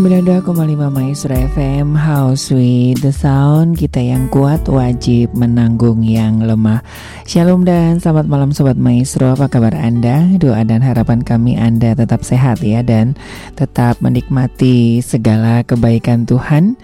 [0.00, 0.56] 92,5
[0.88, 3.76] Maestro FM House with the Sound.
[3.76, 6.80] Kita yang kuat wajib menanggung yang lemah.
[7.28, 9.36] Shalom dan selamat malam Sobat Maestro.
[9.36, 10.24] Apa kabar Anda?
[10.40, 13.12] Doa dan harapan kami Anda tetap sehat ya Dan
[13.60, 16.80] tetap menikmati segala kebaikan Tuhan.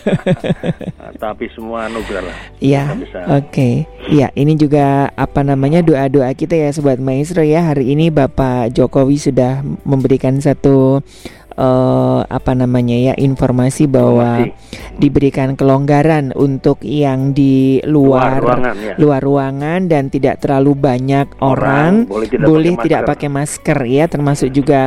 [1.17, 2.37] Tapi semua anugerah lah.
[2.61, 2.83] Iya.
[2.93, 3.09] Oke.
[3.49, 3.75] Okay.
[4.13, 7.65] Iya, ini juga apa namanya doa-doa kita ya sobat maestro ya.
[7.73, 11.01] Hari ini Bapak Jokowi sudah memberikan satu
[11.59, 14.99] uh, apa namanya ya informasi bahwa informasi.
[14.99, 18.95] diberikan kelonggaran untuk yang di luar luar ruangan, ya.
[18.99, 23.11] luar ruangan dan tidak terlalu banyak orang, orang boleh tidak, boleh pakai, tidak masker.
[23.15, 24.81] pakai masker ya termasuk juga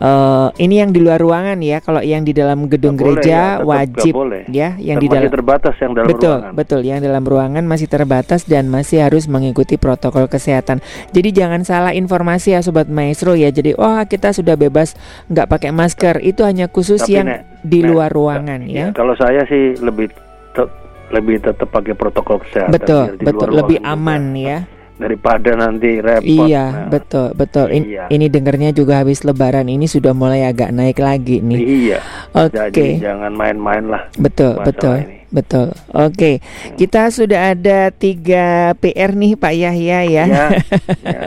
[0.00, 3.62] uh, ini yang di luar ruangan ya kalau yang di dalam gedung gak gereja boleh,
[3.62, 4.12] ya, wajib
[4.50, 6.52] ya yang dan di dalam terbatas yang dalam betul ruangan.
[6.56, 10.80] betul yang dalam ruangan masih terbatas dan masih harus mengikuti protokol kesehatan
[11.12, 14.96] jadi jangan salah informasi ya sobat maestro ya jadi oh, kita sudah bebas
[15.28, 18.76] nggak pakai masker itu hanya khusus Tapi yang nek, di luar nek, ruangan ya.
[18.80, 18.86] ya.
[18.96, 20.08] Kalau saya sih lebih
[20.56, 20.64] te
[21.10, 22.70] lebih tetap pakai protokol kesehatan.
[22.70, 24.46] Betul, betul, lebih aman juga.
[24.46, 26.44] ya daripada nanti repot.
[26.44, 26.88] Iya, nah.
[26.92, 27.72] betul, betul.
[27.72, 28.04] In, iya.
[28.12, 31.58] Ini dengarnya juga habis lebaran ini sudah mulai agak naik lagi nih.
[31.58, 31.98] Iya.
[32.36, 32.68] Oke.
[32.68, 32.90] Okay.
[33.00, 34.12] jangan main-main lah.
[34.20, 35.00] Betul, betul.
[35.00, 35.20] Ini.
[35.30, 35.70] Betul.
[35.94, 36.34] Oke, okay.
[36.42, 36.74] Hmm.
[36.74, 40.24] kita sudah ada tiga PR nih Pak Yahya ya.
[40.26, 40.26] ya,
[41.06, 41.22] ya.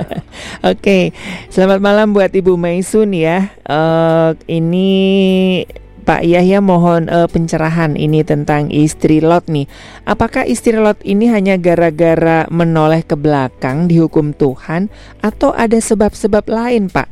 [0.60, 1.04] Oke, okay.
[1.48, 3.56] selamat malam buat Ibu Maisun ya.
[3.64, 5.64] Uh, ini
[6.04, 9.66] Pak Yahya mohon uh, pencerahan ini tentang istri Lot nih.
[10.04, 14.92] Apakah istri Lot ini hanya gara-gara menoleh ke belakang dihukum Tuhan
[15.24, 17.08] atau ada sebab-sebab lain, Pak?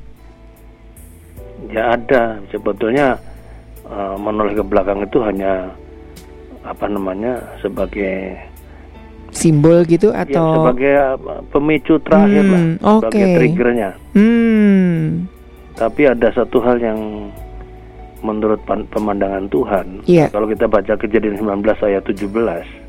[1.71, 2.43] Ya ada.
[2.51, 3.15] Sebetulnya
[3.87, 5.71] uh, menoleh ke belakang itu hanya
[6.61, 8.37] apa namanya sebagai
[9.31, 10.93] simbol gitu ya, atau ya, sebagai
[11.55, 12.99] pemicu terakhir hmm, lah, okay.
[12.99, 13.89] sebagai triggernya.
[14.13, 15.25] Hmm.
[15.79, 16.99] Tapi ada satu hal yang
[18.21, 20.05] menurut pemandangan Tuhan.
[20.05, 20.29] Yeah.
[20.29, 22.81] Kalau kita baca Kejadian 19 ayat 17,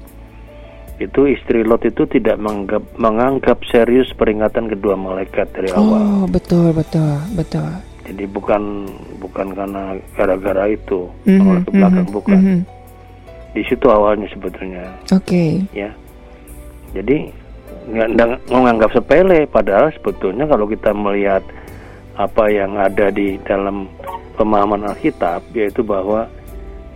[1.03, 5.99] itu istri Lot itu tidak menganggap, menganggap serius peringatan kedua malaikat dari awal.
[5.99, 7.67] Oh, betul, betul, betul.
[8.07, 8.87] Jadi bukan
[9.23, 12.39] bukan karena gara-gara itu mm -hmm, ke belakang mm -hmm, bukan.
[12.39, 12.61] Mm -hmm.
[13.53, 14.85] Di situ awalnya sebetulnya.
[15.11, 15.27] Oke.
[15.27, 15.51] Okay.
[15.75, 15.91] Ya.
[16.93, 17.33] Jadi
[17.83, 21.43] nggak menganggap sepele padahal sebetulnya kalau kita melihat
[22.15, 23.89] apa yang ada di dalam
[24.35, 26.29] pemahaman Alkitab yaitu bahwa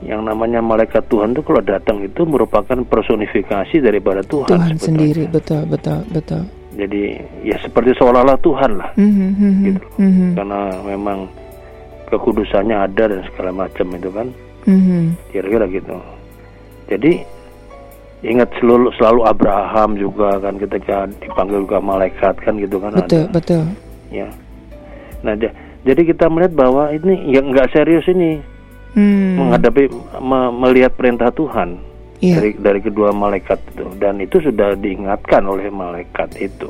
[0.05, 4.49] yang namanya malaikat Tuhan itu kalau datang itu merupakan personifikasi daripada Tuhan.
[4.53, 4.85] Tuhan sebetulnya.
[4.85, 6.43] sendiri, betul, betul, betul.
[6.77, 7.03] Jadi
[7.41, 9.87] ya seperti seolah-olah Tuhan lah, mm-hmm, gitu.
[9.97, 10.31] Mm-hmm.
[10.37, 11.19] Karena memang
[12.13, 14.27] kekudusannya ada dan segala macam itu kan,
[14.69, 15.03] mm-hmm.
[15.33, 15.97] kira-kira gitu.
[16.93, 17.13] Jadi
[18.21, 22.93] ingat selalu selalu Abraham juga kan ketika dipanggil juga malaikat kan gitu kan.
[22.93, 23.33] Betul, ada.
[23.33, 23.65] betul.
[24.13, 24.29] Ya.
[25.25, 25.33] Nah,
[25.87, 28.43] jadi kita melihat bahwa ini yang nggak serius ini
[28.99, 29.39] hmm.
[29.39, 29.87] menghadapi
[30.19, 31.79] me, melihat perintah Tuhan
[32.19, 32.43] yeah.
[32.43, 36.67] dari dari kedua malaikat itu dan itu sudah diingatkan oleh malaikat itu.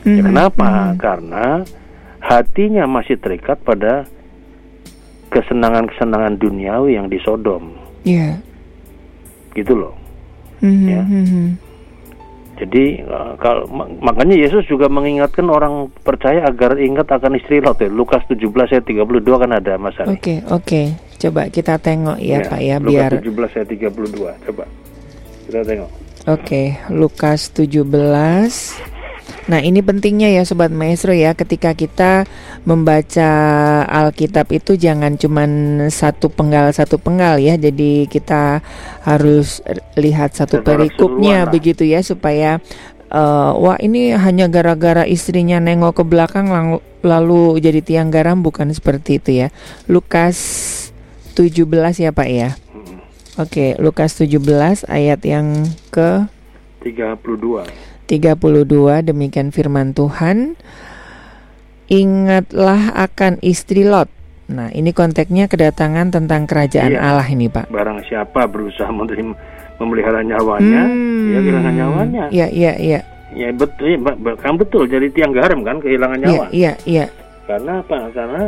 [0.00, 0.16] Hmm.
[0.16, 0.68] Ya, kenapa?
[0.68, 0.96] Hmm.
[0.96, 1.46] Karena
[2.24, 4.08] hatinya masih terikat pada
[5.28, 7.76] kesenangan-kesenangan duniawi yang di Sodom.
[8.08, 8.40] Iya.
[8.40, 9.54] Yeah.
[9.60, 9.94] Gitu loh.
[10.64, 10.88] Hmm.
[10.88, 11.04] Ya.
[12.60, 13.64] Jadi uh, kalau
[14.04, 17.88] makanya Yesus juga mengingatkan orang percaya agar ingat akan istri Lot ya.
[17.88, 20.60] Lukas 17 ayat 32 kan ada Mas Oke, okay, oke.
[20.60, 20.86] Okay.
[21.20, 24.44] Coba kita tengok ya, ya Pak ya Lukas biar Lukas 17 ayat 32.
[24.52, 24.64] Coba.
[25.48, 25.90] Kita tengok.
[26.28, 28.99] Oke, okay, Lukas 17
[29.48, 32.24] Nah, ini pentingnya ya sobat maestro ya ketika kita
[32.62, 33.30] membaca
[33.88, 35.50] Alkitab itu jangan cuman
[35.90, 37.58] satu penggal satu penggal ya.
[37.58, 38.62] Jadi kita
[39.02, 39.64] harus
[39.98, 42.62] lihat satu perikupnya begitu ya supaya
[43.10, 48.70] uh, wah ini hanya gara-gara istrinya nengok ke belakang lalu, lalu jadi tiang garam bukan
[48.72, 49.48] seperti itu ya.
[49.90, 50.38] Lukas
[51.34, 51.66] 17
[52.00, 52.56] ya Pak ya.
[53.38, 56.26] Oke, okay, Lukas 17 ayat yang ke
[56.82, 57.89] 32.
[58.10, 60.58] 32 demikian firman Tuhan.
[61.90, 64.06] ingatlah akan istri Lot.
[64.50, 67.70] Nah, ini konteksnya kedatangan tentang kerajaan iya, Allah ini, Pak.
[67.70, 69.34] Barang siapa berusaha menerima
[69.82, 71.30] memelihara nyawanya, hmm.
[71.34, 72.24] ya kehilangan nyawanya.
[72.30, 73.00] Iya, iya, iya.
[73.34, 73.98] Ya betul, ya,
[74.42, 74.86] kan betul.
[74.90, 76.44] Jadi tiang garam kan kehilangan iya, nyawa.
[76.50, 77.06] Iya, iya,
[77.46, 77.98] Karena apa?
[78.14, 78.42] Karena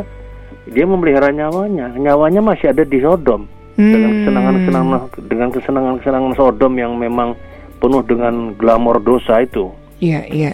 [0.71, 1.87] dia memelihara nyawanya.
[1.99, 3.47] Nyawanya masih ada di Sodom.
[3.73, 3.89] Hmm.
[3.89, 7.35] Dengan kesenangan-kesenangan dengan kesenangan-kesenangan Sodom yang memang
[7.83, 9.67] penuh dengan glamor dosa itu.
[9.99, 10.51] Iya, iya.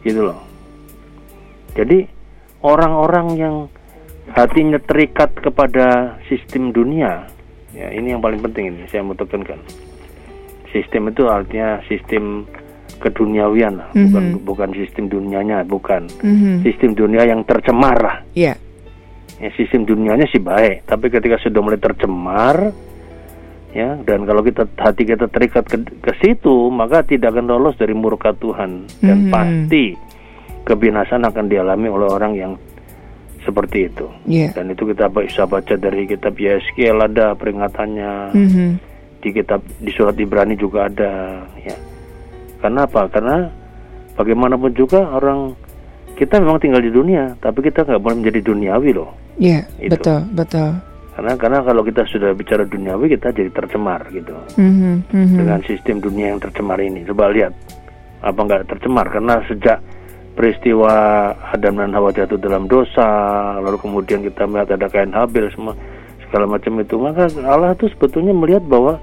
[0.00, 0.40] Gitu loh.
[1.76, 2.08] Jadi
[2.64, 3.56] orang-orang yang
[4.32, 7.28] hatinya terikat kepada sistem dunia,
[7.76, 9.60] ya ini yang paling penting ini saya mau tekankan.
[10.72, 12.48] Sistem itu artinya sistem
[13.00, 14.04] keduniawian mm -hmm.
[14.08, 16.54] bukan bukan sistem dunianya, bukan mm -hmm.
[16.64, 18.24] sistem dunia yang tercemar.
[18.32, 18.56] Iya.
[18.56, 18.56] Yeah.
[19.40, 22.76] Ya, sistem dunianya sih baik, tapi ketika sudah mulai tercemar,
[23.70, 27.94] ya dan kalau kita hati kita terikat ke, ke situ, maka tidak akan lolos dari
[27.94, 29.32] murka Tuhan dan mm -hmm.
[29.32, 29.84] pasti
[30.66, 32.52] kebinasan akan dialami oleh orang yang
[33.42, 34.06] seperti itu.
[34.28, 34.52] Yeah.
[34.52, 38.36] Dan itu kita bisa baca dari kitab Yeskiel ada peringatannya.
[38.36, 38.70] Mm -hmm.
[39.20, 41.76] Di kitab di surat Ibrani juga ada ya.
[42.60, 43.08] Karena apa?
[43.08, 43.48] Karena
[44.16, 45.52] bagaimanapun juga orang
[46.16, 49.16] kita memang tinggal di dunia, tapi kita nggak boleh menjadi duniawi loh.
[49.40, 50.89] Iya, yeah, betul, betul.
[51.10, 54.34] Karena karena kalau kita sudah bicara duniawi kita jadi tercemar gitu.
[54.56, 55.38] Mm-hmm, mm-hmm.
[55.38, 57.02] Dengan sistem dunia yang tercemar ini.
[57.04, 57.52] Coba lihat
[58.20, 59.80] apa nggak tercemar karena sejak
[60.36, 60.92] peristiwa
[61.52, 63.08] Adam dan Hawa jatuh dalam dosa,
[63.60, 65.76] lalu kemudian kita melihat ada kain Habil semua
[66.24, 68.96] segala macam itu, maka Allah itu sebetulnya melihat bahwa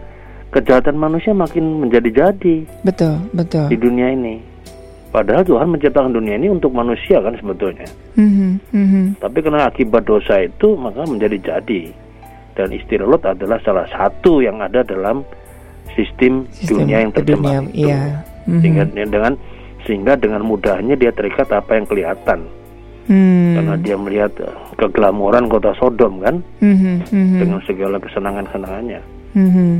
[0.50, 2.65] kejahatan manusia makin menjadi-jadi.
[2.81, 3.68] Betul, betul.
[3.68, 4.39] Di dunia ini.
[5.18, 7.90] Padahal Tuhan menciptakan dunia ini untuk manusia kan sebetulnya.
[8.22, 9.06] Mm-hmm, mm-hmm.
[9.18, 11.90] Tapi karena akibat dosa itu maka menjadi jadi.
[12.54, 15.25] Dan istirolot adalah salah satu yang ada dalam
[15.98, 17.90] sistem, sistem dunia yang tercemar itu.
[17.90, 17.98] Iya.
[18.46, 18.60] Mm-hmm.
[18.62, 19.34] Sehingga dengan
[19.90, 22.46] sehingga dengan mudahnya dia terikat apa yang kelihatan
[23.08, 23.56] hmm.
[23.56, 29.74] karena dia melihat eh, keglamoran kota Sodom kan hmm, hmm, dengan segala kesenangan kesenangannya hmm.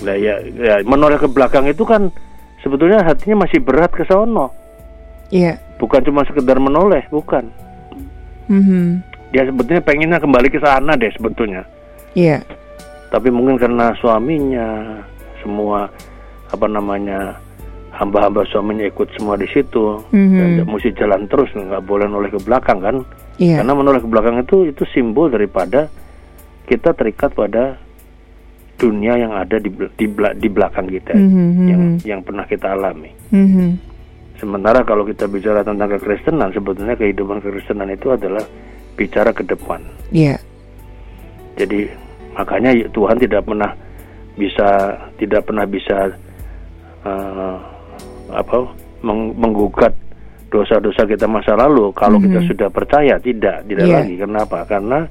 [0.00, 2.08] nah ya, ya menoleh ke belakang itu kan
[2.64, 4.59] sebetulnya hatinya masih berat ke sono
[5.30, 5.56] yeah.
[5.78, 7.48] bukan cuma sekedar menoleh bukan
[8.50, 9.00] hmm.
[9.32, 11.64] dia sebetulnya pengennya kembali ke sana deh sebetulnya
[12.12, 12.40] iya yeah.
[13.08, 15.00] tapi mungkin karena suaminya
[15.40, 15.88] semua
[16.50, 17.38] apa namanya
[17.94, 20.62] hamba-hamba suaminya ikut semua di situ mm-hmm.
[20.62, 22.96] dan mesti jalan terus nggak boleh noleh ke belakang kan
[23.36, 23.60] yeah.
[23.60, 25.90] karena menoleh ke belakang itu itu simbol daripada
[26.64, 27.76] kita terikat pada
[28.80, 29.68] dunia yang ada di
[30.00, 31.66] di, di belakang kita mm-hmm.
[31.68, 33.89] yang yang pernah kita alami mm-hmm.
[34.40, 38.42] Sementara kalau kita bicara tentang kekristenan sebetulnya kehidupan kekristenan itu adalah
[38.96, 39.84] bicara ke depan.
[40.10, 40.40] Yeah.
[41.54, 41.86] jadi
[42.34, 43.70] makanya Tuhan tidak pernah
[44.34, 46.10] bisa tidak pernah bisa
[47.04, 47.56] uh,
[48.32, 48.58] apa
[49.04, 49.92] meng menggugat
[50.50, 51.94] dosa-dosa kita masa lalu.
[51.94, 52.32] Kalau mm -hmm.
[52.34, 54.02] kita sudah percaya tidak tidak yeah.
[54.02, 54.14] lagi.
[54.18, 54.58] Kenapa?
[54.66, 55.06] Karena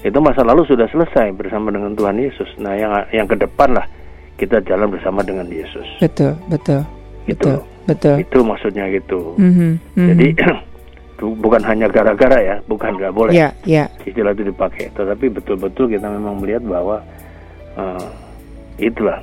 [0.00, 2.48] itu masa lalu sudah selesai bersama dengan Tuhan Yesus.
[2.58, 3.86] Nah yang yang ke depan lah
[4.40, 5.86] kita jalan bersama dengan Yesus.
[6.00, 6.99] Betul betul
[7.30, 7.56] itu betul
[7.86, 9.70] betul itu maksudnya gitu mm -hmm.
[9.70, 10.08] Mm -hmm.
[10.14, 10.26] jadi
[11.44, 13.86] bukan hanya gara-gara ya bukan nggak boleh yeah, yeah.
[14.08, 17.04] istilah itu dipakai tetapi betul-betul kita memang melihat bahwa
[17.76, 18.08] uh,
[18.80, 19.20] itulah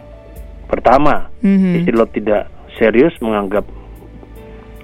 [0.70, 1.74] pertama mm -hmm.
[1.82, 2.44] istilah tidak
[2.78, 3.66] serius menganggap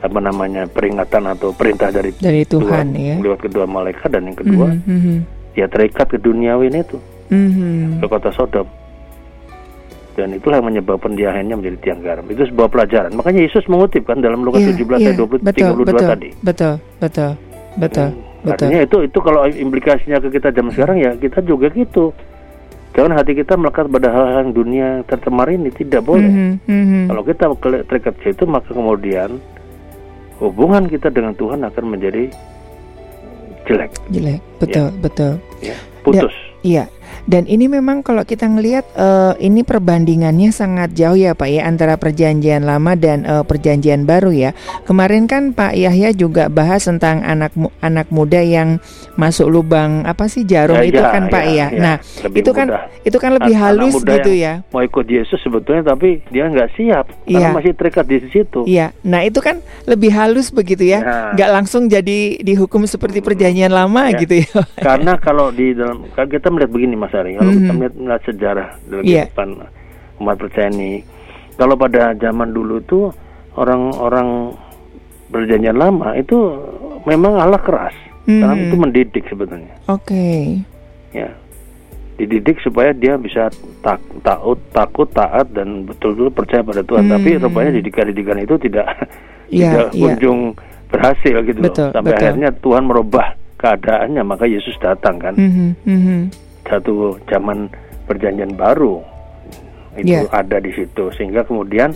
[0.03, 4.67] apa namanya peringatan atau perintah dari dari Tuhan ya lewat kedua malaikat dan yang kedua
[4.73, 5.17] mm -hmm.
[5.55, 6.97] ya terikat ke duniawi itu
[7.31, 8.01] mm -hmm.
[8.03, 8.67] ke kota Sodom
[10.13, 14.05] dan itulah yang menyebabkan dia hanya menjadi tiang garam itu sebuah pelajaran makanya Yesus mengutip
[14.05, 17.31] kan dalam Lukas yeah, 17 ayat 20 betul, 32 betul, tadi betul betul
[17.81, 21.67] betul hmm, betul artinya itu itu kalau implikasinya ke kita zaman sekarang ya kita juga
[21.73, 22.13] gitu
[22.93, 26.29] Jangan hati kita melekat pada hal-hal yang dunia tercemar ini tidak boleh.
[26.29, 27.03] Mm -hmm.
[27.09, 27.45] Kalau kita
[27.89, 29.41] terikat ke situ maka kemudian
[30.37, 32.29] hubungan kita dengan Tuhan akan menjadi
[33.65, 33.91] jelek.
[34.13, 35.01] Jelek, betul, ya.
[35.01, 35.33] betul.
[35.65, 36.35] Ya, putus.
[36.61, 36.85] Iya.
[37.23, 41.95] Dan ini memang kalau kita ngelihat uh, ini perbandingannya sangat jauh ya Pak ya antara
[41.95, 44.51] perjanjian lama dan uh, perjanjian baru ya.
[44.83, 48.83] Kemarin kan Pak Yahya juga bahas tentang anak anak muda yang
[49.15, 51.67] masuk lubang apa sih jarum ya, itu ya, kan Pak ya.
[51.71, 51.79] ya.
[51.79, 51.95] Nah,
[52.35, 52.67] itu kan
[53.07, 54.53] itu kan lebih anak halus anak gitu ya.
[54.75, 57.55] Mau ikut Yesus sebetulnya tapi dia nggak siap karena ya.
[57.55, 58.67] masih terikat di situ.
[58.67, 58.91] Iya.
[59.07, 60.99] Nah, itu kan lebih halus begitu ya.
[60.99, 61.17] ya.
[61.39, 64.19] Nggak langsung jadi dihukum seperti perjanjian lama ya.
[64.19, 64.59] gitu ya.
[64.75, 67.61] Karena kalau di dalam kan kita melihat begini Mas Ari, kalau mm -hmm.
[67.61, 69.25] kita melihat, melihat sejarah dalam yeah.
[69.29, 69.49] kehidupan
[70.21, 70.91] umat percaya ini,
[71.55, 72.99] kalau pada zaman dulu itu
[73.53, 74.57] orang-orang
[75.29, 76.37] perjanjian lama itu
[77.05, 78.39] memang Allah keras, mm -hmm.
[78.41, 79.73] karena itu mendidik sebetulnya.
[79.89, 80.09] Oke.
[80.09, 80.43] Okay.
[81.13, 81.29] Ya,
[82.17, 83.49] dididik supaya dia bisa
[83.81, 87.09] tak, takut, takut, taat dan betul-betul percaya pada Tuhan.
[87.09, 87.13] Hmm.
[87.17, 88.85] Tapi rupanya didikan-didikan itu tidak
[89.49, 90.01] yeah, tidak yeah.
[90.01, 90.39] kunjung
[90.93, 91.93] berhasil gitu betul, loh.
[91.97, 92.21] Sampai betul.
[92.21, 93.27] akhirnya Tuhan merubah
[93.57, 95.33] keadaannya, maka Yesus datang kan.
[95.39, 96.21] Mm-hmm, mm-hmm.
[96.73, 97.69] Satu zaman
[98.09, 99.05] perjanjian baru
[99.93, 100.33] itu yeah.
[100.33, 101.93] ada di situ sehingga kemudian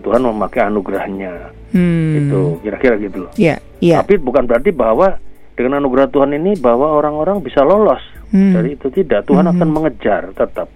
[0.00, 1.52] Tuhan memakai anugerahnya.
[1.76, 2.16] Hmm.
[2.16, 3.32] Itu kira-kira gitu loh.
[3.36, 4.00] Yeah, yeah.
[4.00, 5.20] Tapi bukan berarti bahwa
[5.52, 8.00] dengan anugerah Tuhan ini bahwa orang-orang bisa lolos
[8.32, 8.52] hmm.
[8.56, 9.28] dari itu tidak.
[9.28, 9.52] Tuhan hmm.
[9.56, 10.68] akan mengejar tetap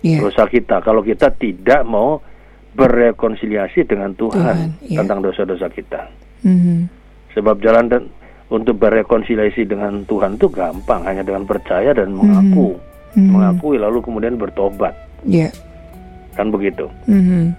[0.00, 0.20] yeah.
[0.20, 2.24] dosa kita kalau kita tidak mau
[2.72, 4.56] berrekonsiliasi dengan Tuhan, Tuhan
[4.88, 4.98] yeah.
[5.04, 6.08] tentang dosa-dosa kita.
[6.40, 6.88] Hmm.
[7.36, 8.02] Sebab jalan dan
[8.50, 12.74] untuk berrekonsiliasi dengan Tuhan itu gampang hanya dengan percaya dan mengaku,
[13.14, 13.30] hmm.
[13.30, 14.92] mengakui lalu kemudian bertobat.
[15.22, 15.54] Yeah.
[16.34, 16.90] Kan begitu.
[17.06, 17.54] Hmm.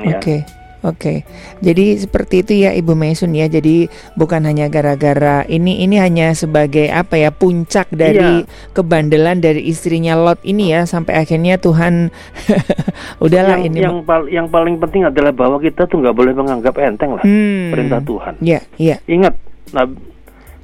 [0.00, 0.18] Ya.
[0.18, 0.20] Oke.
[0.20, 0.40] Okay.
[0.84, 1.24] Oke,
[1.64, 3.48] jadi seperti itu ya Ibu Maisun ya.
[3.48, 3.88] Jadi
[4.20, 8.68] bukan hanya gara-gara ini, ini hanya sebagai apa ya puncak dari iya.
[8.76, 12.12] kebandelan dari istrinya Lot ini ya sampai akhirnya Tuhan
[13.24, 13.78] udahlah yang, ini.
[13.80, 17.72] Yang, pal yang paling penting adalah bahwa kita tuh nggak boleh menganggap enteng lah hmm.
[17.72, 18.34] perintah Tuhan.
[18.44, 18.96] Iya, iya.
[19.08, 19.40] Ingat,
[19.72, 19.88] nah,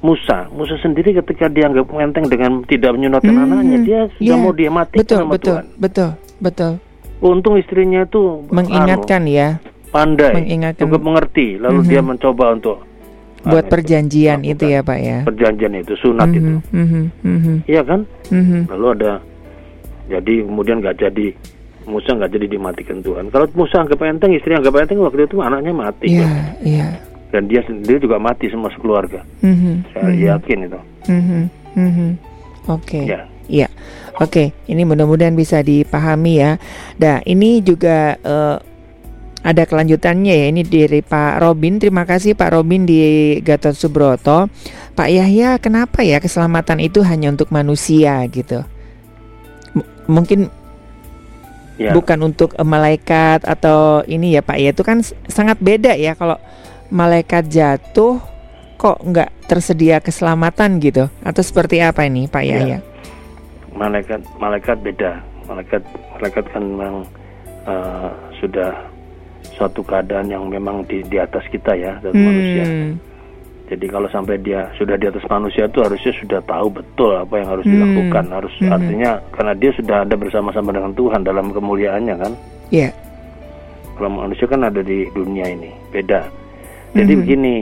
[0.01, 4.41] Musa, Musa sendiri ketika dianggap enteng dengan tidak menyunatkan hmm, anaknya, dia sudah yeah.
[4.41, 5.65] mau dia mati betul, sama betul, Tuhan.
[5.77, 6.09] Betul,
[6.41, 6.71] betul.
[7.21, 9.47] Untung istrinya itu mengingatkan anu, ya
[9.93, 10.81] pandai, mengingatkan.
[10.89, 11.91] cukup mengerti, lalu mm -hmm.
[11.93, 12.77] dia mencoba untuk
[13.45, 15.17] buat anu, perjanjian itu, itu ya pak ya.
[15.21, 16.41] Perjanjian itu sunat mm -hmm.
[16.41, 16.87] itu, mm
[17.37, 17.55] -hmm.
[17.69, 17.99] iya kan?
[18.33, 18.61] Mm -hmm.
[18.73, 19.11] Lalu ada
[20.09, 21.27] jadi kemudian nggak jadi
[21.85, 23.29] Musa nggak jadi dimatikan Tuhan.
[23.29, 26.09] Kalau Musa anggap enteng, istri anggap enteng waktu itu anaknya mati.
[26.09, 26.77] Iya, yeah, iya.
[26.89, 27.10] Yeah.
[27.31, 29.23] Dan dia sendiri juga mati semua sekeluarga.
[29.39, 29.75] Mm -hmm.
[29.95, 30.27] Saya -hmm.
[30.35, 30.79] yakin itu.
[31.07, 31.43] Mm -hmm.
[31.79, 32.09] Mm -hmm.
[32.67, 32.85] Oke.
[32.85, 33.03] Okay.
[33.07, 33.21] Ya.
[33.51, 33.67] Iya.
[34.21, 34.69] Oke, okay.
[34.69, 36.61] ini mudah-mudahan bisa dipahami ya.
[37.01, 38.59] Nah, ini juga uh,
[39.41, 41.81] ada kelanjutannya ya ini dari Pak Robin.
[41.81, 43.01] Terima kasih Pak Robin di
[43.41, 44.47] Gatot Subroto.
[44.93, 48.61] Pak Yahya, kenapa ya keselamatan itu hanya untuk manusia gitu?
[49.73, 50.53] M mungkin
[51.81, 51.95] ya.
[51.95, 54.69] bukan untuk malaikat atau ini ya Pak ya.
[54.69, 56.37] Itu kan sangat beda ya kalau
[56.91, 58.19] malaikat jatuh
[58.75, 62.59] kok nggak tersedia keselamatan gitu atau seperti apa ini Pak ya.
[62.59, 62.79] Yahya?
[63.73, 65.23] Malaikat malaikat beda.
[65.47, 65.81] Malaikat
[66.17, 67.05] malaikat kan memang
[67.65, 68.75] uh, sudah
[69.55, 72.25] suatu keadaan yang memang di di atas kita ya dan hmm.
[72.25, 72.65] manusia.
[73.71, 77.47] Jadi kalau sampai dia sudah di atas manusia itu harusnya sudah tahu betul apa yang
[77.47, 77.71] harus hmm.
[77.71, 78.25] dilakukan.
[78.27, 78.73] Harus hmm.
[78.73, 82.33] artinya karena dia sudah ada bersama-sama dengan Tuhan dalam kemuliaannya kan.
[82.73, 82.89] Iya.
[82.89, 82.93] Yeah.
[83.95, 86.40] Kalau manusia kan ada di dunia ini beda.
[86.91, 87.21] Jadi hmm.
[87.23, 87.57] begini,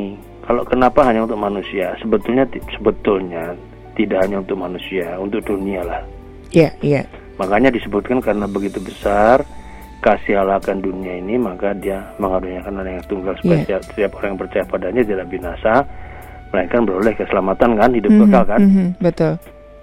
[0.45, 1.93] kalau kenapa hanya untuk manusia?
[2.01, 3.53] Sebetulnya sebetulnya
[3.93, 6.01] tidak hanya untuk manusia, untuk dunia lah.
[6.49, 6.93] Iya, yeah, iya.
[7.01, 7.05] Yeah.
[7.37, 9.45] Makanya disebutkan karena begitu besar
[9.99, 13.83] kasih Allah akan dunia ini maka dia mengaruniakan anak yang tunggal supaya yeah.
[13.83, 15.83] setiap, orang yang percaya padanya tidak binasa
[16.49, 19.33] melainkan beroleh keselamatan kan hidup mm -hmm, kekal kan mm -hmm, betul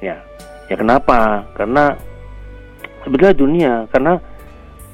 [0.01, 0.17] ya
[0.67, 1.95] ya kenapa karena
[3.05, 4.13] sebetulnya dunia karena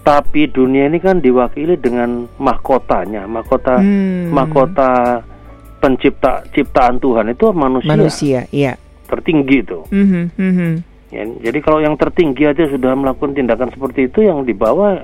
[0.02, 4.34] tapi dunia ini kan diwakili dengan mahkotanya mahkota hmm.
[4.34, 5.22] mahkota
[5.78, 8.74] pencipta ciptaan Tuhan itu manusia manusia iya
[9.06, 10.72] tertinggi itu mm -hmm, mm -hmm
[11.12, 14.96] Ya, jadi kalau yang tertinggi aja sudah melakukan tindakan seperti itu, yang di bawah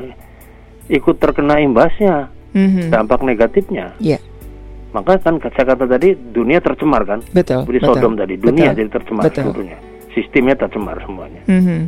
[0.88, 2.88] ikut terkena imbasnya, mm-hmm.
[2.88, 3.92] dampak negatifnya.
[4.00, 4.24] Yeah.
[4.96, 7.68] Maka kan saya kata tadi dunia tercemar kan, betul.
[7.68, 8.78] Seperti Sodom tadi, dunia betul.
[8.80, 9.42] jadi tercemar betul.
[9.52, 9.78] seluruhnya,
[10.16, 11.44] sistemnya tercemar semuanya.
[11.44, 11.80] Mm-hmm.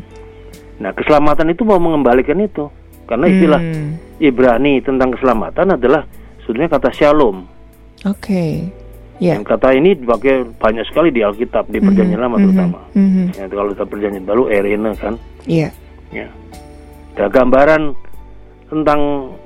[0.85, 2.69] Nah keselamatan itu mau mengembalikan itu,
[3.11, 4.23] karena istilah mm.
[4.23, 6.07] Ibrani tentang keselamatan adalah
[6.47, 7.43] sebenarnya kata shalom.
[8.07, 8.23] Oke.
[8.23, 8.52] Okay.
[9.21, 9.37] Yeah.
[9.37, 12.31] Dan kata ini dipakai banyak sekali di Alkitab di Perjanjian mm -hmm.
[12.31, 12.43] Lama mhm.
[12.47, 12.81] terutama.
[12.97, 13.26] Mm -hmm.
[13.37, 15.14] ya, kalau kita Perjanjian Baru Erena kan.
[15.45, 15.69] Iya.
[16.14, 16.31] Yeah.
[16.31, 17.19] Ya.
[17.19, 17.83] Ada gambaran
[18.73, 19.00] tentang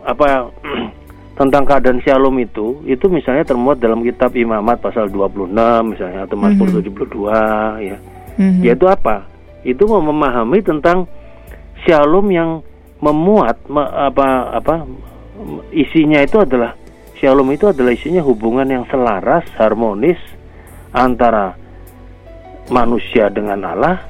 [0.07, 0.53] apa
[1.41, 5.51] tentang keadaan Shalom itu itu misalnya termuat dalam kitab Imamat pasal 26
[5.91, 7.81] misalnya atau Mazmur mm -hmm.
[7.83, 7.99] 72 ya.
[8.39, 8.63] Mm -hmm.
[8.63, 9.27] Yaitu apa?
[9.67, 11.11] Itu mau memahami tentang
[11.83, 12.63] Shalom yang
[13.03, 14.75] memuat me, apa apa
[15.75, 16.75] isinya itu adalah
[17.25, 20.19] Shalom itu adalah isinya hubungan yang selaras, harmonis
[20.93, 21.57] antara
[22.69, 24.03] manusia dengan Allah,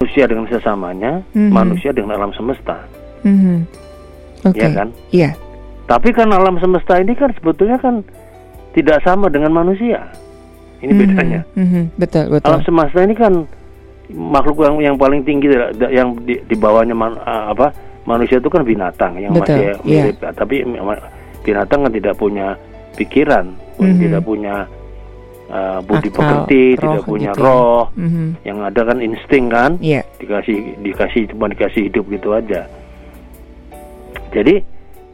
[0.00, 1.52] manusia dengan sesamanya, mm-hmm.
[1.52, 2.80] manusia dengan alam semesta.
[3.28, 3.58] Mm-hmm.
[4.46, 4.62] Okay.
[4.62, 4.88] Ya kan?
[5.12, 5.20] Iya.
[5.20, 5.32] Yeah.
[5.90, 8.06] Tapi kan alam semesta ini kan sebetulnya kan
[8.72, 10.08] tidak sama dengan manusia.
[10.80, 11.02] Ini mm-hmm.
[11.02, 11.40] bedanya.
[11.58, 11.84] Mm-hmm.
[12.00, 12.46] Betul, betul.
[12.46, 13.44] Alam semesta ini kan
[14.16, 15.50] makhluk yang yang paling tinggi
[15.92, 19.74] yang di, di bawahnya man, apa manusia itu kan binatang yang betul, masih iya.
[19.84, 20.32] mirip, yeah.
[20.34, 20.56] tapi
[21.42, 22.46] binatang kan tidak punya
[22.98, 23.98] pikiran, mm-hmm.
[24.02, 24.54] tidak punya
[25.50, 27.44] uh, budi Akal, pekerti, tidak punya gitu ya.
[27.46, 27.82] roh.
[27.94, 28.28] Mm-hmm.
[28.42, 30.02] Yang ada kan insting kan, yeah.
[30.18, 32.66] dikasih dikasih cuma dikasih hidup gitu aja.
[34.32, 34.54] Jadi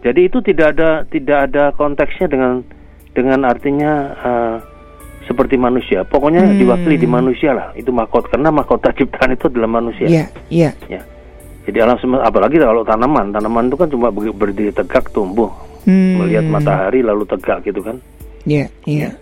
[0.01, 2.63] jadi itu tidak ada tidak ada konteksnya dengan
[3.13, 3.93] dengan artinya
[4.23, 4.57] uh,
[5.27, 6.07] seperti manusia.
[6.09, 6.57] Pokoknya hmm.
[6.57, 7.69] diwakili di manusia lah.
[7.77, 10.07] Itu mahkota karena mahkota ciptaan itu adalah manusia.
[10.07, 10.71] Iya, yeah, iya.
[10.89, 11.03] Yeah.
[11.05, 11.18] Ya.
[11.69, 15.53] Jadi alam semesta apalagi kalau tanaman, tanaman itu kan cuma berdiri tegak tumbuh
[15.85, 16.25] hmm.
[16.25, 18.01] melihat matahari lalu tegak gitu kan
[18.49, 19.01] Iya, yeah, iya.
[19.05, 19.13] Yeah.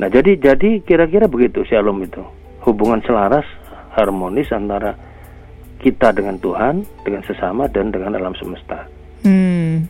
[0.00, 2.24] Nah, jadi jadi kira-kira begitu shalom itu.
[2.64, 3.44] Hubungan selaras,
[3.92, 4.96] harmonis antara
[5.84, 8.88] kita dengan Tuhan, dengan sesama dan dengan alam semesta.
[9.20, 9.84] Hmm.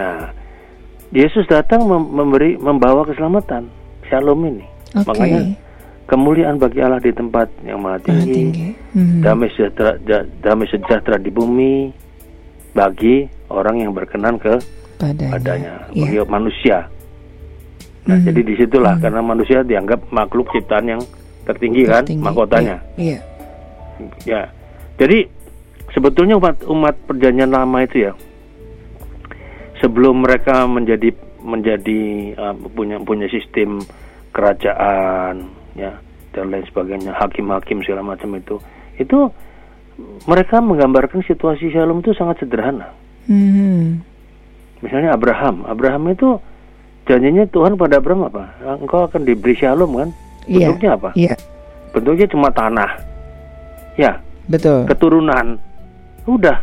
[0.00, 0.32] Nah,
[1.12, 3.68] Yesus datang memberi membawa keselamatan.
[4.08, 4.64] Shalom ini.
[4.96, 5.04] Okay.
[5.04, 5.40] Makanya
[6.08, 8.68] kemuliaan bagi Allah di tempat yang maha tinggi, tinggi.
[8.96, 9.20] Hmm.
[9.20, 10.00] damai sejahtera
[10.40, 11.92] damai sejahtera di bumi
[12.72, 14.56] bagi orang yang berkenan ke
[14.96, 16.08] padanya, padanya yeah.
[16.08, 16.78] bagi manusia.
[18.08, 18.24] Nah, hmm.
[18.24, 19.04] jadi di situlah hmm.
[19.04, 21.00] karena manusia dianggap makhluk ciptaan yang
[21.44, 22.24] tertinggi, kan, tertinggi.
[22.24, 22.76] kan mahkotanya.
[22.96, 23.20] Iya.
[23.20, 23.22] Yeah.
[24.24, 24.42] Ya.
[24.96, 25.28] Jadi
[25.92, 28.12] sebetulnya umat umat perjanjian lama itu ya
[29.84, 31.12] sebelum mereka menjadi
[31.44, 32.00] menjadi
[32.34, 33.78] uh, punya punya sistem
[34.32, 35.92] kerajaan ya
[36.34, 38.58] dan lain sebagainya hakim-hakim segala macam itu
[38.98, 39.30] itu
[40.26, 42.94] mereka menggambarkan situasi shalom itu sangat sederhana.
[43.26, 44.02] Hmm.
[44.78, 46.38] Misalnya Abraham, Abraham itu
[47.10, 48.54] janjinya Tuhan pada Abraham apa?
[48.78, 50.10] Engkau akan diberi shalom kan?
[50.46, 50.70] Iya.
[50.70, 50.98] Bentuknya yeah.
[50.98, 51.10] apa?
[51.18, 51.36] Yeah.
[51.90, 52.90] Bentuknya cuma tanah.
[53.98, 54.22] Ya.
[54.46, 54.86] Betul.
[54.86, 55.58] Keturunan.
[56.30, 56.62] Udah.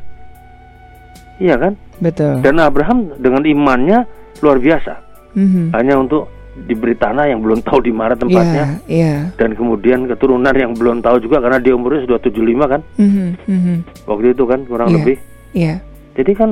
[1.43, 1.73] Iya kan?
[1.99, 2.39] Betul.
[2.39, 4.07] Dan Abraham dengan imannya
[4.39, 4.93] luar biasa.
[5.35, 5.65] Mm -hmm.
[5.75, 9.35] Hanya untuk diberi tanah yang belum tahu di mana tempatnya, yeah, yeah.
[9.35, 13.29] dan kemudian keturunan yang belum tahu juga karena dia umurnya sudah 75 kan, mm -hmm,
[13.43, 13.77] mm -hmm.
[14.07, 15.17] waktu itu kan kurang yeah, lebih.
[15.51, 15.77] Yeah.
[16.15, 16.49] Jadi kan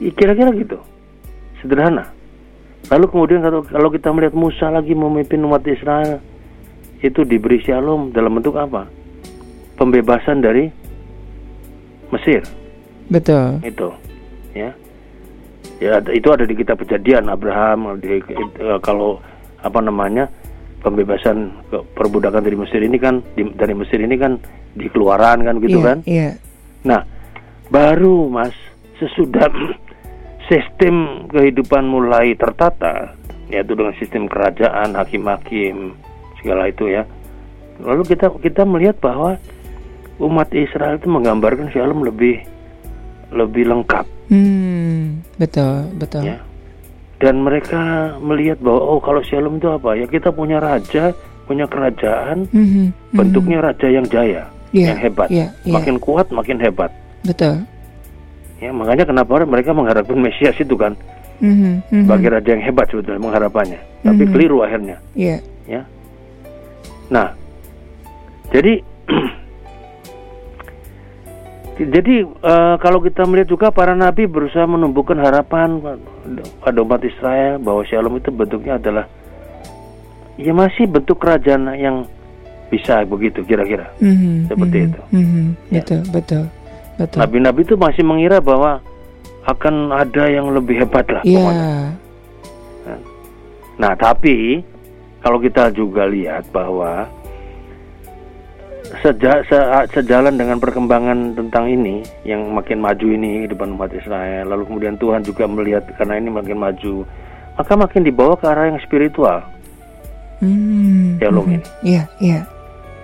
[0.00, 0.80] kira-kira gitu,
[1.60, 2.08] sederhana.
[2.88, 6.20] Lalu kemudian kalau, kalau kita melihat Musa lagi memimpin umat Israel,
[7.04, 8.88] itu diberi shalom dalam bentuk apa?
[9.76, 10.72] Pembebasan dari
[12.08, 12.40] Mesir.
[13.12, 13.60] Betul.
[13.60, 13.92] Itu,
[14.56, 14.72] ya
[15.82, 18.22] ya itu ada di kitab kejadian Abraham di,
[18.62, 19.18] uh, kalau
[19.64, 20.28] apa namanya
[20.84, 24.36] pembebasan ke, perbudakan dari Mesir ini kan di, dari Mesir ini kan
[24.76, 26.32] dikeluaran kan gitu yeah, kan yeah.
[26.84, 27.00] nah
[27.72, 28.54] baru mas
[29.00, 29.48] sesudah
[30.50, 33.16] sistem kehidupan mulai tertata
[33.48, 35.96] yaitu dengan sistem kerajaan hakim-hakim
[36.40, 37.08] segala itu ya
[37.80, 39.40] lalu kita kita melihat bahwa
[40.20, 42.53] umat Israel itu menggambarkan shalom lebih
[43.34, 44.06] lebih lengkap.
[44.30, 46.22] Hmm, betul, betul.
[46.24, 46.38] Ya.
[47.20, 51.12] Dan mereka melihat bahwa oh kalau Shalom itu apa ya kita punya raja,
[51.44, 53.74] punya kerajaan, mm -hmm, bentuknya mm -hmm.
[53.74, 54.42] raja yang jaya,
[54.72, 55.74] yeah, yang hebat, yeah, yeah.
[55.74, 56.90] makin kuat makin hebat.
[57.24, 57.64] Betul.
[58.60, 60.96] Ya makanya kenapa mereka mengharapkan Mesias itu kan
[61.40, 62.02] mm -hmm, mm -hmm.
[62.06, 64.06] sebagai raja yang hebat sebetulnya mengharapannya, mm -hmm.
[64.08, 64.96] tapi keliru akhirnya.
[65.16, 65.40] Yeah.
[65.64, 65.82] Ya.
[67.08, 67.32] Nah,
[68.52, 68.80] jadi
[71.74, 75.82] Jadi uh, kalau kita melihat juga para nabi berusaha menumbuhkan harapan
[76.62, 79.10] pada umat Israel bahwa Shalom itu bentuknya adalah
[80.38, 82.06] ya masih bentuk kerajaan yang
[82.70, 85.00] bisa begitu kira-kira mm-hmm, seperti mm-hmm, itu.
[85.10, 85.82] Mm-hmm, ya.
[85.82, 86.44] Betul, betul,
[86.98, 87.18] betul.
[87.18, 88.78] Nabi-nabi itu masih mengira bahwa
[89.44, 91.22] akan ada yang lebih hebat lah.
[91.26, 91.94] Yeah.
[93.74, 94.62] Nah, tapi
[95.20, 97.10] kalau kita juga lihat bahwa
[99.00, 99.58] seja, se,
[99.92, 104.48] sejalan dengan perkembangan tentang ini yang makin maju ini di depan umat Israel.
[104.48, 107.04] Lalu kemudian Tuhan juga melihat karena ini makin maju
[107.54, 109.38] maka makin dibawa ke arah yang spiritual.
[110.42, 112.40] Hmm, hmm, ini iya iya.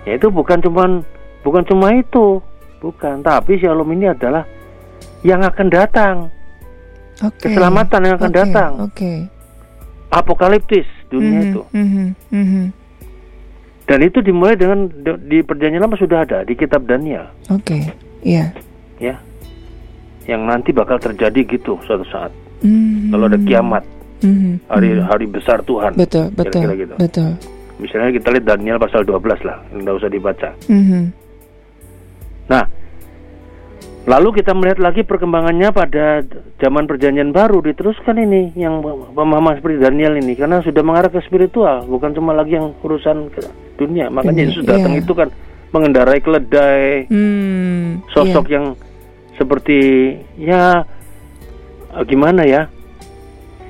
[0.03, 1.01] Ya itu bukan cuma
[1.41, 2.43] bukan cuma itu.
[2.81, 3.21] Bukan.
[3.21, 4.43] Tapi shalom ini adalah
[5.21, 6.15] yang akan datang.
[7.21, 7.53] Okay.
[7.53, 8.39] keselamatan yang akan okay.
[8.41, 8.71] datang.
[8.81, 9.17] okay.
[10.09, 11.61] apokaliptis dunia mm -hmm, itu.
[11.69, 12.65] mm -hmm, mm -hmm.
[13.89, 14.87] Dan itu dimulai dengan
[15.25, 17.27] di perjanjian lama sudah ada di kitab Daniel.
[17.49, 17.83] Oke, okay.
[18.23, 18.53] iya.
[19.01, 19.17] Yeah.
[19.17, 20.35] Ya.
[20.37, 22.31] Yang nanti bakal terjadi gitu suatu saat.
[22.61, 23.09] Mm-hmm.
[23.11, 23.83] Kalau ada kiamat.
[24.21, 24.53] Mm-hmm.
[24.69, 25.97] Hari hari besar Tuhan.
[25.97, 26.61] Betul, betul.
[26.61, 26.95] Kira -kira gitu.
[27.01, 27.31] Betul.
[27.81, 30.49] Misalnya kita lihat Daniel pasal 12 lah, enggak usah dibaca.
[30.69, 31.03] Mm-hmm.
[32.53, 32.63] Nah,
[34.01, 36.25] Lalu kita melihat lagi perkembangannya pada
[36.57, 38.81] zaman perjanjian baru diteruskan ini yang
[39.13, 43.45] pemahaman seperti Daniel ini karena sudah mengarah ke spiritual bukan cuma lagi yang urusan ke
[43.77, 45.01] dunia makanya Yesus datang yeah.
[45.05, 45.29] itu kan
[45.69, 48.53] mengendarai keledai hmm, sosok yeah.
[48.57, 48.65] yang
[49.37, 49.79] seperti
[50.37, 50.85] ya
[52.09, 52.69] gimana ya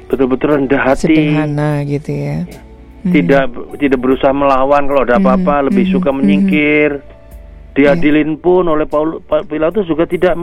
[0.08, 2.38] betul-betul rendah hati sederhana gitu ya
[3.04, 3.12] hmm.
[3.16, 3.44] tidak
[3.80, 7.20] tidak berusaha melawan kalau ada apa-apa hmm, lebih hmm, suka menyingkir hmm
[7.72, 8.42] diadilin yeah.
[8.42, 10.36] pun oleh Paul Pilatus juga tidak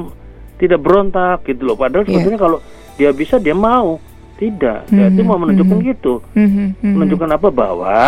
[0.58, 2.18] tidak berontak gitu loh padahal yeah.
[2.18, 2.58] sebetulnya kalau
[2.96, 4.00] dia bisa dia mau
[4.38, 5.10] tidak mm -hmm.
[5.12, 5.92] itu mau menunjukkan mm -hmm.
[5.94, 6.92] gitu mm -hmm.
[6.94, 7.98] menunjukkan apa bahwa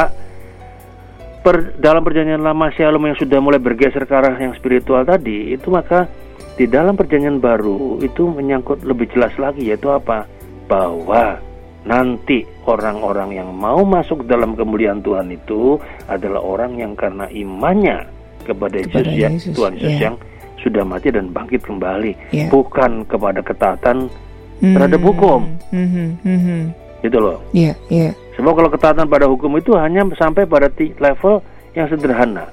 [1.44, 5.68] per, dalam perjanjian lama Shalom yang sudah mulai bergeser ke arah yang spiritual tadi itu
[5.68, 6.08] maka
[6.56, 10.28] di dalam perjanjian baru itu menyangkut lebih jelas lagi yaitu apa
[10.68, 11.40] bahwa
[11.88, 18.76] nanti orang-orang yang mau masuk dalam kemuliaan Tuhan itu adalah orang yang karena imannya kepada,
[18.80, 20.02] kepada Yesus, ya, Yesus, Tuhan Yesus yeah.
[20.10, 20.16] yang
[20.60, 22.48] sudah mati dan bangkit kembali, yeah.
[22.52, 24.74] bukan kepada ketaatan mm-hmm.
[24.76, 25.40] terhadap hukum.
[25.72, 26.08] Mm-hmm.
[26.20, 26.62] Mm-hmm.
[27.00, 27.40] Gitu loh.
[27.56, 28.12] Iya, iya.
[28.36, 31.40] Sebab kalau ketaatan pada hukum itu hanya sampai pada level
[31.72, 32.44] yang sederhana.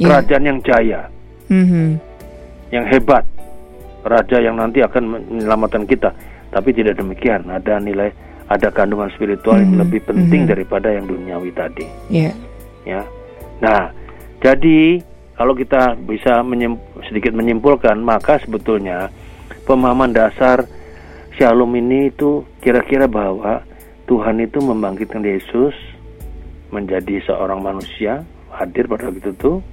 [0.00, 0.24] Yeah.
[0.24, 1.00] Kerajaan yang jaya.
[1.52, 1.88] Mm-hmm.
[2.72, 3.24] Yang hebat.
[4.00, 6.16] Raja yang nanti akan menyelamatkan kita.
[6.48, 7.44] Tapi tidak demikian.
[7.52, 8.08] Ada nilai,
[8.48, 9.68] ada kandungan spiritual mm-hmm.
[9.68, 10.52] yang lebih penting mm-hmm.
[10.56, 11.84] daripada yang duniawi tadi.
[12.08, 12.32] Yeah.
[12.88, 13.04] Ya.
[13.60, 13.92] Nah,
[14.40, 15.04] jadi
[15.40, 16.76] kalau kita bisa menyim,
[17.08, 19.08] sedikit menyimpulkan, maka sebetulnya
[19.64, 20.68] pemahaman dasar
[21.40, 23.64] Shalom ini itu kira-kira bahwa
[24.04, 25.72] Tuhan itu membangkitkan Yesus
[26.68, 28.20] menjadi seorang manusia
[28.52, 29.64] hadir pada waktu itu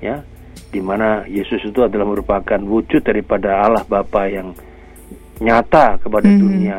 [0.00, 0.24] ya
[0.72, 4.56] di mana Yesus itu adalah merupakan wujud daripada Allah Bapa yang
[5.44, 6.40] nyata kepada mm -hmm.
[6.40, 6.78] dunia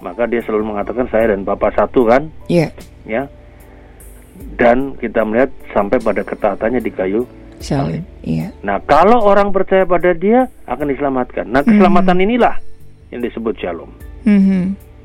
[0.00, 2.72] maka dia selalu mengatakan saya dan Bapa satu kan yeah.
[3.04, 3.28] ya
[4.56, 7.28] dan kita melihat sampai pada ketaatannya di kayu
[7.60, 8.50] salib iya.
[8.64, 11.44] Nah kalau orang percaya pada dia akan diselamatkan.
[11.46, 12.26] Nah keselamatan mm -hmm.
[12.32, 12.54] inilah
[13.12, 13.92] yang disebut shalom.
[14.24, 14.64] Mm -hmm.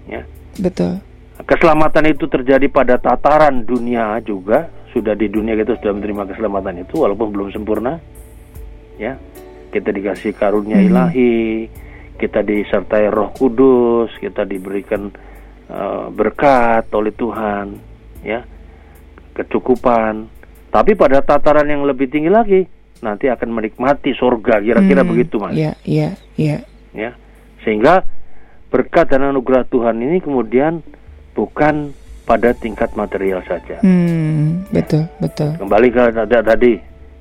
[0.10, 0.22] ya.
[0.60, 1.04] Betul.
[1.44, 4.72] Keselamatan itu terjadi pada tataran dunia juga.
[4.96, 8.00] Sudah di dunia kita sudah menerima keselamatan itu walaupun belum sempurna.
[8.96, 9.20] Ya.
[9.76, 10.88] Kita dikasih karunia hmm.
[10.88, 11.44] ilahi
[12.16, 15.12] kita disertai Roh Kudus kita diberikan
[15.68, 17.76] uh, berkat oleh Tuhan
[18.24, 18.40] ya.
[19.36, 20.35] Kecukupan
[20.76, 22.68] tapi pada tataran yang lebih tinggi lagi
[23.00, 25.12] nanti akan menikmati surga kira-kira hmm.
[25.16, 26.60] begitu mas ya ya ya
[26.92, 27.16] ya
[27.64, 28.04] sehingga
[28.76, 30.84] berkat dan anugerah Tuhan ini kemudian
[31.32, 33.80] bukan pada tingkat material saja.
[33.86, 35.22] Hmm, betul, ya.
[35.22, 35.52] betul.
[35.62, 36.74] Kembali ke tadi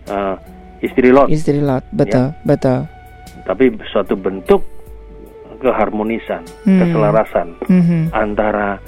[0.08, 0.34] uh,
[0.80, 1.28] istri Lot.
[1.28, 2.40] Istri Lot, betul, ya.
[2.42, 2.88] betul.
[3.44, 4.64] Tapi suatu bentuk
[5.60, 6.80] keharmonisan, hmm.
[6.80, 8.02] keselarasan hmm.
[8.16, 8.80] antara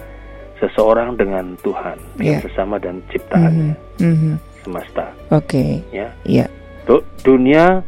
[0.57, 2.41] seseorang dengan Tuhan, yeah.
[2.41, 4.17] sesama dan ciptaannya, hmm.
[4.17, 4.37] Hmm.
[4.67, 5.15] Semesta.
[5.31, 5.47] Oke.
[5.47, 5.71] Okay.
[5.95, 6.09] Ya.
[6.27, 6.47] Iya.
[7.23, 7.83] Dunia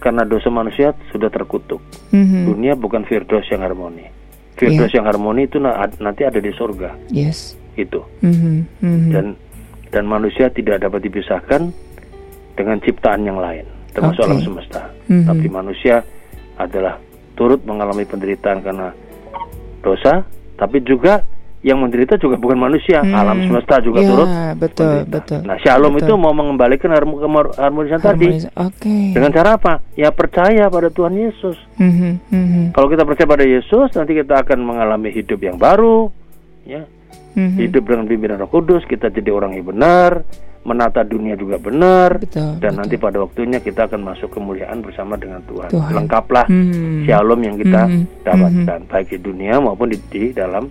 [0.00, 1.80] karena dosa manusia sudah terkutuk.
[2.12, 2.44] Hmm.
[2.44, 4.20] Dunia bukan firdos yang harmoni.
[4.60, 5.00] Firdaus yeah.
[5.00, 5.56] yang harmoni itu
[6.04, 6.92] nanti ada di surga.
[7.08, 7.56] Yes.
[7.80, 8.04] Itu.
[8.20, 8.84] Mm-hmm.
[8.84, 9.10] Mm-hmm.
[9.16, 9.26] Dan
[9.88, 11.72] dan manusia tidak dapat dipisahkan
[12.54, 13.64] dengan ciptaan yang lain,
[13.96, 14.28] termasuk okay.
[14.28, 14.82] alam semesta.
[15.08, 15.26] Mm-hmm.
[15.32, 16.04] Tapi manusia
[16.60, 17.00] adalah
[17.40, 18.92] turut mengalami penderitaan karena
[19.80, 20.28] dosa,
[20.60, 21.24] tapi juga
[21.60, 23.12] yang menderita juga bukan manusia, hmm.
[23.12, 24.28] alam semesta juga ya, turut.
[24.56, 25.12] betul, menderita.
[25.12, 25.40] betul.
[25.44, 26.06] Nah, Shalom betul.
[26.08, 26.90] itu mau mengembalikan
[27.60, 28.48] harmonisan tadi.
[28.48, 29.12] Okay.
[29.12, 29.84] Dengan cara apa?
[29.92, 31.60] Ya percaya pada Tuhan Yesus.
[31.76, 32.66] Hmm, hmm, hmm.
[32.72, 36.08] Kalau kita percaya pada Yesus, nanti kita akan mengalami hidup yang baru,
[36.64, 36.88] ya.
[37.36, 37.54] Hmm.
[37.60, 40.24] Hidup dengan pimpinan Roh Kudus, kita jadi orang yang benar,
[40.64, 42.78] menata dunia juga benar, betul, dan betul.
[42.80, 45.70] nanti pada waktunya kita akan masuk kemuliaan bersama dengan Tuhan.
[45.72, 45.92] Tuhan.
[45.92, 47.04] Lengkaplah hmm.
[47.04, 48.24] Shalom yang kita hmm.
[48.24, 48.90] dapatkan, hmm.
[48.90, 50.66] baik di dunia maupun di, di dalam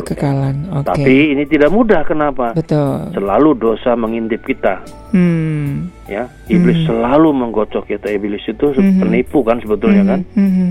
[0.00, 0.56] kekekalan.
[0.82, 0.86] Okay.
[0.90, 2.02] Tapi ini tidak mudah.
[2.02, 2.56] Kenapa?
[2.56, 3.14] Betul.
[3.14, 4.82] Selalu dosa mengintip kita.
[5.14, 5.92] Hmm.
[6.10, 6.88] Ya, iblis hmm.
[6.90, 8.10] selalu menggocok kita.
[8.10, 8.98] Iblis itu hmm.
[8.98, 10.10] penipu kan sebetulnya hmm.
[10.10, 10.20] kan.
[10.34, 10.70] Hmm.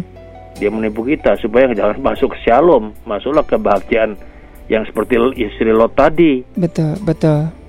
[0.59, 4.19] Dia menipu kita supaya jangan masuk ke shalom, masuklah kebahagiaan
[4.67, 6.43] yang seperti istri Lot tadi.
[6.55, 7.62] Betul, betul.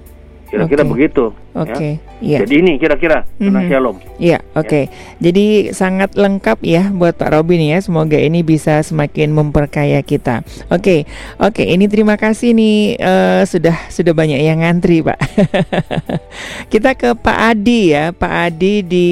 [0.54, 0.92] Kira-kira okay.
[0.94, 1.24] begitu.
[1.54, 1.74] Oke.
[1.74, 1.92] Okay.
[2.22, 2.38] Ya.
[2.46, 3.66] Jadi ini kira-kira mm-hmm.
[3.66, 3.96] shalom.
[4.22, 4.66] Iya, oke.
[4.70, 4.84] Okay.
[4.86, 5.30] Ya.
[5.30, 7.82] Jadi sangat lengkap ya buat Pak Robin ya.
[7.82, 10.46] Semoga ini bisa semakin memperkaya kita.
[10.70, 11.00] Oke, okay.
[11.42, 11.58] oke.
[11.58, 11.66] Okay.
[11.74, 15.18] Ini terima kasih nih uh, sudah sudah banyak yang ngantri Pak.
[16.72, 18.14] kita ke Pak Adi ya.
[18.14, 19.08] Pak Adi di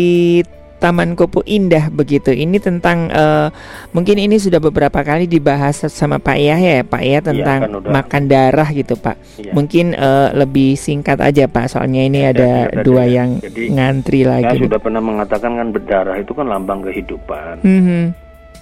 [0.82, 2.34] Taman Kupu Indah begitu.
[2.34, 3.54] Ini tentang uh,
[3.94, 7.86] mungkin ini sudah beberapa kali dibahas sama Pak Yah ya, Pak ya tentang ya, kan
[7.86, 9.14] makan darah gitu Pak.
[9.38, 9.54] Ya.
[9.54, 13.22] Mungkin uh, lebih singkat aja Pak, soalnya ini ya, ada ya, dua ya.
[13.22, 14.58] yang Jadi, ngantri lagi.
[14.58, 17.62] Saya sudah pernah mengatakan kan berdarah itu kan lambang kehidupan.
[17.62, 18.04] Mm -hmm.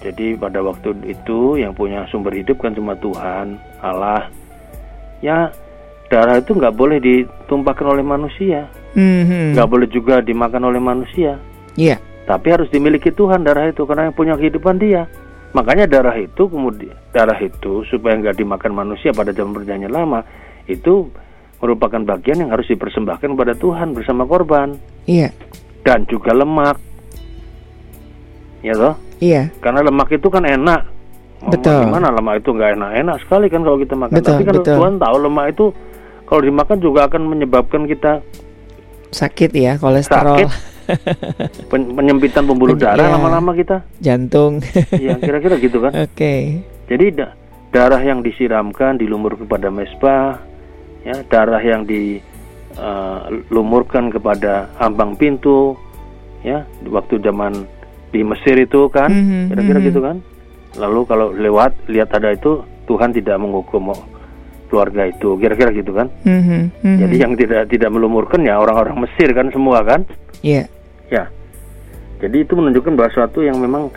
[0.01, 4.29] Jadi pada waktu itu yang punya sumber hidup kan cuma Tuhan, Allah.
[5.25, 5.49] Ya
[6.13, 9.53] darah itu nggak boleh ditumpahkan oleh manusia, mhm.
[9.53, 9.73] nggak -hmm.
[9.73, 11.41] boleh juga dimakan oleh manusia.
[11.73, 11.97] Iya.
[11.97, 12.10] Yeah.
[12.25, 15.09] Tapi harus dimiliki Tuhan darah itu karena yang punya kehidupan dia.
[15.51, 20.23] Makanya darah itu kemudian darah itu supaya nggak dimakan manusia pada zaman perjanjian lama
[20.63, 21.11] itu
[21.59, 24.79] merupakan bagian yang harus dipersembahkan kepada Tuhan bersama korban.
[25.05, 25.35] Iya.
[25.83, 26.79] Dan juga lemak.
[28.63, 28.95] Ya toh?
[29.19, 29.51] Iya.
[29.59, 30.81] Karena lemak itu kan enak.
[31.41, 31.89] Betul.
[31.89, 32.89] Gimana lemak itu nggak enak?
[33.01, 34.15] Enak sekali kan kalau kita makan.
[34.15, 34.75] Betul, Tapi kan betul.
[34.77, 35.65] Tuhan tahu lemak itu
[36.29, 38.23] kalau dimakan juga akan menyebabkan kita
[39.11, 40.39] sakit ya kolesterol.
[40.39, 40.49] Sakit,
[41.71, 43.81] penyempitan pembuluh darah lama lama-lama kita.
[44.01, 44.61] Jantung.
[44.95, 45.91] Ya kira-kira gitu kan.
[46.05, 46.15] Oke.
[46.15, 46.41] Okay.
[46.91, 47.27] jadi da
[47.71, 50.43] darah yang disiramkan dilumur kepada mesbah
[51.07, 52.43] ya darah yang dilumurkan
[54.09, 55.79] uh, kepada ambang pintu
[56.43, 57.65] ya waktu zaman
[58.11, 59.89] di Mesir itu kan mm-hmm, kira-kira mm -hmm.
[59.95, 60.19] gitu kan.
[60.79, 63.95] Lalu kalau lewat lihat ada itu Tuhan tidak menghukum
[64.71, 66.97] keluarga itu kira-kira gitu kan mm -hmm, mm -hmm.
[67.03, 70.07] jadi yang tidak tidak melumurkan ya orang-orang Mesir kan semua kan
[70.41, 70.65] Iya.
[71.13, 71.29] Ya.
[72.21, 73.89] Jadi itu menunjukkan bahwa suatu yang memang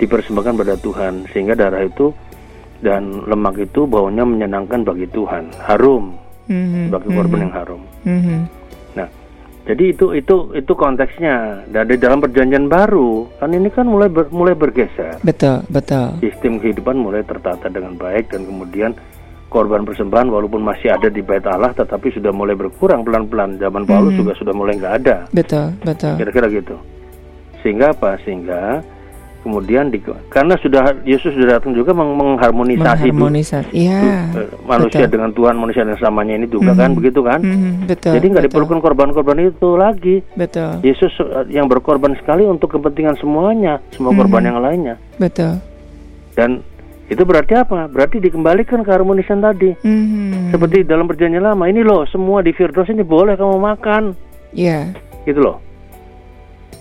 [0.00, 2.12] dipersembahkan pada Tuhan sehingga darah itu
[2.80, 6.16] dan lemak itu baunya menyenangkan bagi Tuhan, harum
[6.48, 6.88] mm-hmm.
[6.88, 7.44] bagi korban mm-hmm.
[7.44, 7.82] yang harum.
[8.08, 8.40] Mm-hmm.
[8.96, 9.08] Nah,
[9.68, 11.68] jadi itu itu itu konteksnya.
[11.68, 15.20] Dan di dalam perjanjian baru kan ini kan mulai ber, mulai bergeser.
[15.20, 16.16] Betul, betul.
[16.24, 18.96] Sistem kehidupan mulai tertata dengan baik dan kemudian
[19.50, 24.14] korban persembahan walaupun masih ada di bait Allah tetapi sudah mulai berkurang pelan-pelan zaman Paulus
[24.14, 24.20] mm-hmm.
[24.22, 25.16] juga sudah mulai nggak ada.
[25.34, 26.14] Betul, betul.
[26.14, 26.78] Kira-kira gitu.
[27.60, 28.16] Sehingga apa?
[28.22, 28.80] Sehingga
[29.40, 33.72] kemudian di, karena sudah Yesus sudah datang juga meng mengharmonisasi, mengharmonisasi.
[33.72, 35.12] Iya, eh, manusia betul.
[35.16, 36.80] dengan Tuhan manusia dan samanya ini juga mm-hmm.
[36.84, 37.74] kan begitu kan mm-hmm.
[37.88, 43.16] betul jadi nggak diperlukan korban-korban itu lagi betul Yesus eh, yang berkorban sekali untuk kepentingan
[43.16, 44.20] semuanya semua mm-hmm.
[44.20, 45.56] korban yang lainnya betul
[46.36, 46.60] dan
[47.10, 47.90] itu berarti apa?
[47.90, 49.74] Berarti dikembalikan ke harmonisan tadi.
[49.82, 50.54] Mm-hmm.
[50.54, 54.14] Seperti dalam perjanjian lama ini loh, semua di Firdaus ini boleh kamu makan.
[54.54, 54.94] Iya.
[54.94, 55.26] Yeah.
[55.26, 55.58] Gitu loh.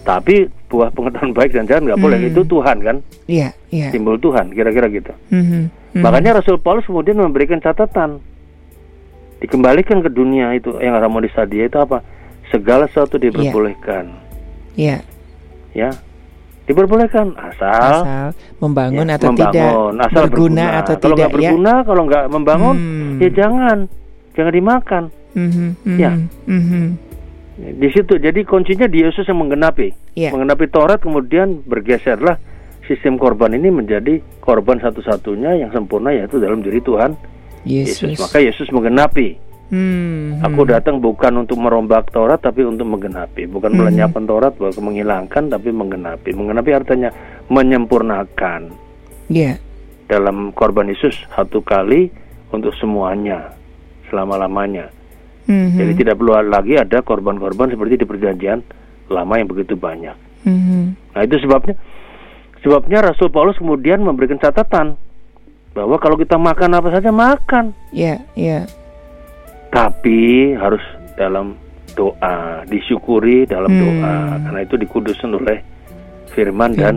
[0.06, 2.30] Tapi buah pengetahuan baik dan jalan nggak boleh hmm.
[2.30, 2.98] itu Tuhan kan?
[3.26, 3.90] Iya, iya.
[3.90, 5.12] Simbol Tuhan, kira-kira gitu.
[5.34, 5.64] Mm -hmm.
[6.06, 8.22] Makanya Rasul Paulus kemudian memberikan catatan,
[9.42, 12.06] dikembalikan ke dunia itu yang harmonis tadi itu apa?
[12.54, 14.14] Segala sesuatu diperbolehkan.
[14.78, 15.02] Iya.
[15.74, 15.94] Ya,
[16.70, 18.28] diperbolehkan asal, asal
[18.62, 20.64] membangun ya, atau membangun, tidak, asal berguna, berguna.
[20.70, 21.02] atau kalau tidak.
[21.02, 21.82] Kalau nggak berguna, ya?
[21.82, 23.18] kalau nggak membangun, hmm.
[23.18, 23.78] ya jangan,
[24.38, 25.04] jangan dimakan.
[25.30, 26.12] Mm -hmm, ya.
[26.46, 26.86] Mm -hmm.
[27.60, 30.16] Di situ jadi kuncinya di Yesus yang menggenapi.
[30.16, 30.32] Yeah.
[30.32, 32.40] Menggenapi Taurat kemudian bergeserlah
[32.88, 37.14] sistem korban ini menjadi korban satu-satunya yang sempurna yaitu dalam diri Tuhan
[37.68, 38.16] Yesus.
[38.16, 38.22] Yesus.
[38.24, 39.49] Maka Yesus menggenapi.
[39.70, 40.70] Hmm, Aku hmm.
[40.74, 43.80] datang bukan untuk merombak Taurat tapi untuk menggenapi, bukan hmm.
[43.86, 46.34] melenyapkan Taurat, bukan menghilangkan tapi menggenapi.
[46.34, 47.10] Menggenapi artinya
[47.54, 48.74] menyempurnakan.
[49.30, 49.62] Yeah.
[50.10, 52.10] Dalam korban Yesus satu kali
[52.50, 53.54] untuk semuanya
[54.10, 54.90] selama-lamanya.
[55.50, 55.78] Mm-hmm.
[55.82, 58.62] Jadi tidak perlu lagi ada korban-korban seperti di perjanjian
[59.10, 60.14] lama yang begitu banyak.
[60.46, 60.84] Mm-hmm.
[61.14, 61.76] Nah itu sebabnya
[62.62, 64.98] sebabnya Rasul Paulus kemudian memberikan catatan
[65.74, 67.74] bahwa kalau kita makan apa saja makan.
[67.94, 68.50] Iya, yeah, iya.
[68.50, 68.64] Yeah.
[69.70, 70.20] Tapi
[70.58, 70.82] harus
[71.14, 71.54] dalam
[71.94, 73.82] doa, disyukuri dalam mm.
[73.82, 74.16] doa
[74.48, 75.58] karena itu dikuduskan oleh
[76.34, 76.78] firman, firman.
[76.78, 76.96] dan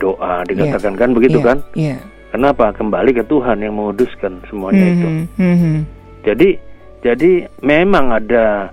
[0.00, 1.00] doa dikatakan yeah.
[1.00, 1.46] kan begitu yeah.
[1.46, 1.58] kan?
[1.76, 1.88] Iya.
[1.96, 2.00] Yeah.
[2.30, 2.70] Kenapa?
[2.70, 4.94] Kembali ke Tuhan yang menguduskan semuanya mm-hmm.
[4.94, 5.08] itu.
[5.42, 5.76] Mm-hmm.
[6.22, 6.48] Jadi
[7.00, 7.30] jadi
[7.64, 8.70] memang ada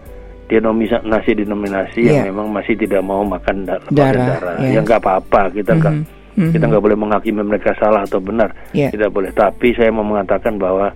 [0.48, 2.08] denominasi denominasi yeah.
[2.08, 2.30] yang iya.
[2.32, 4.56] memang masih tidak mau makan darah, darah, darah.
[4.64, 4.80] Yeah.
[4.80, 6.06] yang nggak apa-apa kita nggak mm
[6.40, 6.52] -hmm.
[6.56, 8.88] kita nggak boleh menghakimi mereka salah atau benar yeah.
[8.88, 10.88] tidak boleh tapi saya mau mengatakan bahwa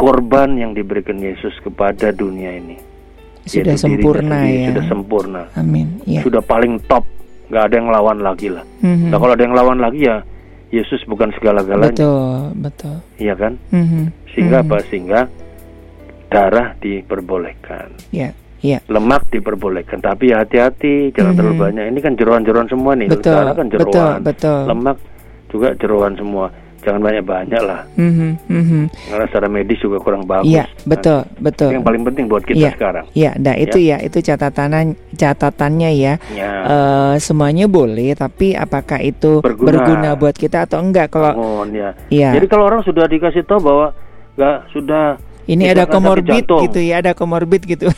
[0.00, 2.80] korban yang diberikan Yesus kepada dunia ini
[3.44, 6.22] sudah sempurna sendiri, ya sudah sempurna amin yeah.
[6.24, 7.04] sudah paling top
[7.52, 9.08] nggak ada yang lawan lagi lah mm -hmm.
[9.12, 10.24] nah kalau ada yang lawan lagi ya
[10.72, 14.04] Yesus bukan segala-galanya betul betul iya kan mm -hmm.
[14.32, 14.72] sehingga mm -hmm.
[14.72, 15.20] apa sehingga
[16.30, 18.14] darah diperbolehkan.
[18.14, 18.30] Iya.
[18.60, 18.78] Ya.
[18.92, 21.36] Lemak diperbolehkan, tapi hati-hati jangan mm -hmm.
[21.36, 21.84] terlalu banyak.
[21.90, 23.08] Ini kan jeroan-jeroan semua nih.
[23.10, 23.34] Betul.
[23.34, 23.88] Darah kan jeroan.
[23.90, 24.60] Betul, betul.
[24.70, 24.96] Lemak
[25.50, 26.46] juga jeroan semua.
[26.80, 27.80] Jangan banyak-banyak lah.
[28.00, 28.30] Mm -hmm.
[28.48, 28.84] Mm -hmm.
[29.12, 30.48] Karena secara medis juga kurang bagus.
[30.48, 31.70] Iya, betul, nah, betul.
[31.76, 33.04] Yang paling penting buat kita ya, sekarang.
[33.12, 36.14] Iya, nah itu ya, ya itu catatan catatannya ya.
[36.32, 36.50] ya.
[36.64, 41.12] Uh, semuanya boleh, tapi apakah itu berguna, berguna buat kita atau enggak?
[41.12, 41.90] Kalau Bangun, ya.
[42.08, 42.30] ya.
[42.32, 43.92] Jadi kalau orang sudah dikasih tahu bahwa
[44.40, 47.88] nggak sudah ini ada komorbid gitu ya, ada komorbid gitu.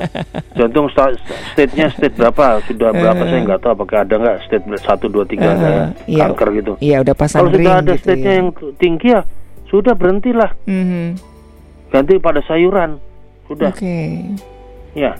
[0.58, 2.58] Jantung state-nya state berapa?
[2.66, 6.48] Sudah berapa saya nggak tahu apakah ada nggak state satu dua tiga uh, ya, kanker
[6.58, 6.72] gitu.
[6.82, 8.38] Iya, udah pasang Kalau sudah ada gitu, state-nya ya.
[8.42, 8.48] yang
[8.80, 9.20] tinggi ya,
[9.70, 10.50] sudah berhentilah.
[10.66, 11.06] Mm -hmm.
[11.94, 12.98] Ganti pada sayuran.
[13.46, 13.70] Sudah.
[13.70, 13.80] Oke.
[13.80, 14.08] Okay.
[14.98, 15.12] Ya.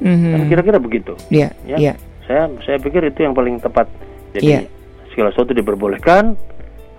[0.00, 0.48] Mm -hmm.
[0.52, 1.12] kira-kira begitu.
[1.32, 1.76] Iya, ya.
[1.80, 1.94] Iya.
[2.28, 3.90] Saya saya pikir itu yang paling tepat.
[4.36, 4.62] Jadi yeah.
[5.10, 6.38] segala sesuatu diperbolehkan,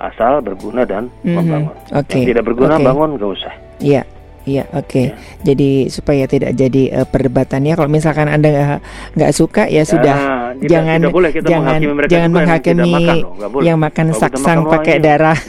[0.01, 1.35] asal berguna dan mm-hmm.
[1.37, 1.75] membangun.
[1.93, 2.25] Okay.
[2.25, 2.85] Yang tidak berguna okay.
[2.85, 3.53] bangun nggak usah.
[3.77, 4.03] Iya.
[4.41, 4.89] Iya, oke.
[4.89, 5.05] Okay.
[5.05, 5.53] Ya.
[5.53, 8.81] Jadi supaya tidak jadi uh, perdebatannya, kalau misalkan anda
[9.13, 10.17] nggak suka ya, ya sudah,
[10.57, 13.17] tidak, jangan tidak boleh kita jangan menghakimi jangan menghakimi yang, makan,
[13.61, 15.37] yang makan saksang pakai darah.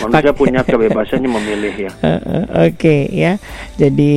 [0.00, 1.92] Manusia punya kebebasannya memilih ya.
[2.00, 3.38] Uh, uh, oke okay, ya.
[3.78, 4.14] Jadi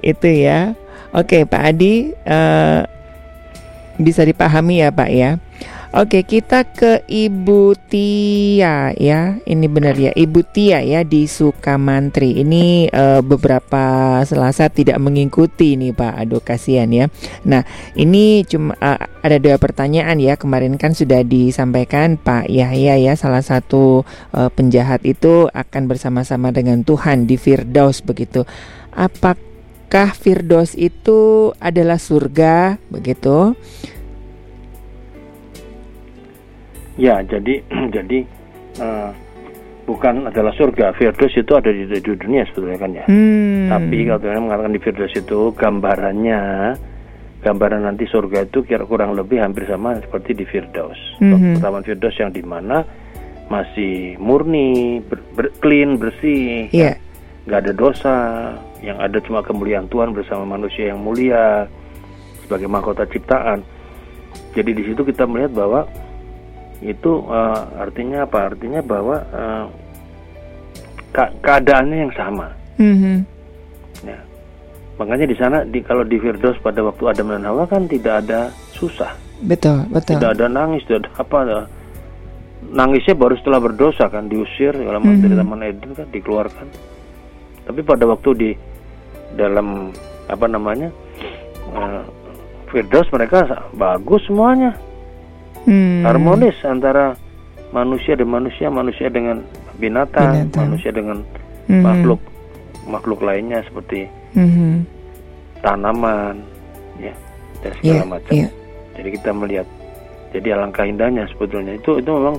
[0.00, 0.72] itu ya.
[1.16, 2.84] Oke, okay, Pak Adi uh,
[3.96, 5.40] bisa dipahami ya, Pak ya.
[5.96, 9.40] Oke, kita ke Ibu Tia ya.
[9.40, 12.36] Ini benar ya, Ibu Tia ya di Sukamantri.
[12.36, 16.20] Ini uh, beberapa Selasa tidak mengikuti nih Pak.
[16.20, 17.08] Aduh kasihan ya.
[17.48, 17.64] Nah,
[17.96, 20.36] ini cuma uh, ada dua pertanyaan ya.
[20.36, 24.04] Kemarin kan sudah disampaikan Pak Yahya ya, salah satu
[24.36, 28.44] uh, penjahat itu akan bersama-sama dengan Tuhan di Firdaus begitu.
[28.92, 33.56] Apakah Firdaus itu adalah surga begitu?
[36.96, 37.64] Ya, jadi
[37.96, 38.18] jadi
[38.80, 39.10] uh,
[39.86, 40.96] bukan adalah surga.
[40.96, 43.04] Firdaus itu ada di, di dunia sebetulnya kan ya.
[43.06, 43.70] Hmm.
[43.70, 46.42] Tapi kalau yang mengatakan di Firdaus itu gambarannya
[47.46, 50.98] gambaran nanti surga itu kira kurang lebih hampir sama seperti di Firdaus.
[51.22, 51.62] Mm-hmm.
[51.62, 52.82] Taman Firdaus yang di mana
[53.46, 56.98] masih murni, ber, ber, clean, bersih, yeah.
[57.46, 58.16] nggak ada dosa,
[58.82, 61.70] yang ada cuma kemuliaan Tuhan bersama manusia yang mulia
[62.42, 63.62] sebagai mahkota ciptaan.
[64.58, 65.86] Jadi di situ kita melihat bahwa
[66.84, 68.52] itu uh, artinya apa?
[68.52, 69.66] Artinya bahwa uh,
[71.40, 72.52] keadaannya yang sama.
[72.76, 73.16] Mm-hmm.
[74.04, 74.18] Ya.
[75.00, 78.52] Makanya di sana di kalau di Firdaus pada waktu Adam dan Hawa kan tidak ada
[78.76, 79.12] susah.
[79.44, 80.16] Betul, betul.
[80.16, 81.38] Tidak ada nangis, tidak ada apa.
[82.66, 85.22] Nangisnya baru setelah berdosa kan diusir dalam mm -hmm.
[85.22, 86.66] dari Taman Eden kan dikeluarkan.
[87.68, 88.50] Tapi pada waktu di
[89.36, 89.92] dalam
[90.26, 90.88] apa namanya
[91.76, 92.02] uh,
[92.72, 94.74] Firdaus mereka bagus semuanya,
[95.66, 96.06] hmm.
[96.06, 97.18] harmonis antara
[97.74, 99.42] manusia dan manusia, manusia dengan
[99.76, 100.62] binatang, binatang.
[100.70, 101.18] manusia dengan
[101.68, 101.82] hmm.
[101.82, 102.20] makhluk
[102.86, 104.06] makhluk lainnya seperti
[104.38, 104.86] mm-hmm.
[105.60, 106.40] tanaman
[107.02, 107.12] ya
[107.60, 108.32] dan segala yeah, macam.
[108.32, 108.50] Yeah.
[108.96, 109.66] Jadi kita melihat
[110.32, 112.36] jadi alangkah indahnya sebetulnya itu itu memang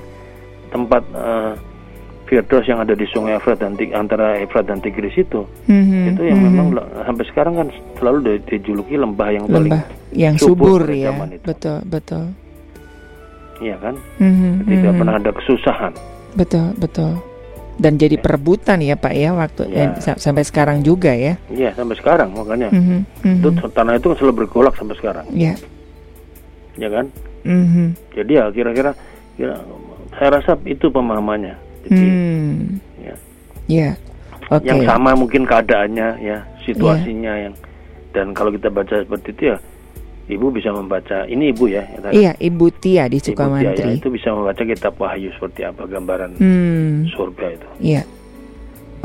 [0.74, 1.54] tempat uh,
[2.28, 6.40] Firdaus yang ada di Sungai Efrat dan antara Efrat dan Tigris itu mm-hmm, itu yang
[6.44, 6.56] mm-hmm.
[6.60, 6.68] memang
[7.08, 7.68] sampai sekarang kan
[8.00, 11.44] selalu dijuluki lembah yang paling lembah yang subur, subur ya itu.
[11.48, 12.26] betul betul
[13.62, 15.00] iya kan mm-hmm, tidak mm-hmm.
[15.00, 15.94] pernah ada kesusahan
[16.38, 17.18] betul betul
[17.78, 19.94] dan jadi perebutan ya Pak ya waktu ya.
[19.94, 21.38] Eh, sampai sekarang juga ya.
[21.46, 22.84] Iya sampai sekarang makanya mm
[23.22, 23.38] -hmm.
[23.38, 25.26] itu tanah itu selalu bergolak sampai sekarang.
[25.30, 25.54] Iya.
[26.74, 27.06] Ya kan.
[27.46, 27.88] Mm -hmm.
[28.18, 28.92] Jadi ya kira-kira
[29.38, 29.54] ya,
[30.18, 31.54] saya rasa itu pemahamannya.
[31.86, 32.58] Jadi mm.
[33.06, 33.16] ya.
[33.70, 33.94] Yeah.
[34.50, 34.74] Okay.
[34.74, 37.44] Yang sama mungkin keadaannya ya situasinya yeah.
[37.46, 37.54] yang
[38.16, 39.58] dan kalau kita baca seperti itu ya
[40.28, 41.88] Ibu bisa membaca ini ibu ya.
[41.88, 43.72] ya iya, Ibu Tia di Sukamantri.
[43.72, 47.16] Ibu Tia, ya, itu bisa membaca kitab Wahyu seperti apa gambaran hmm.
[47.16, 47.68] surga itu.
[47.80, 48.04] Iya.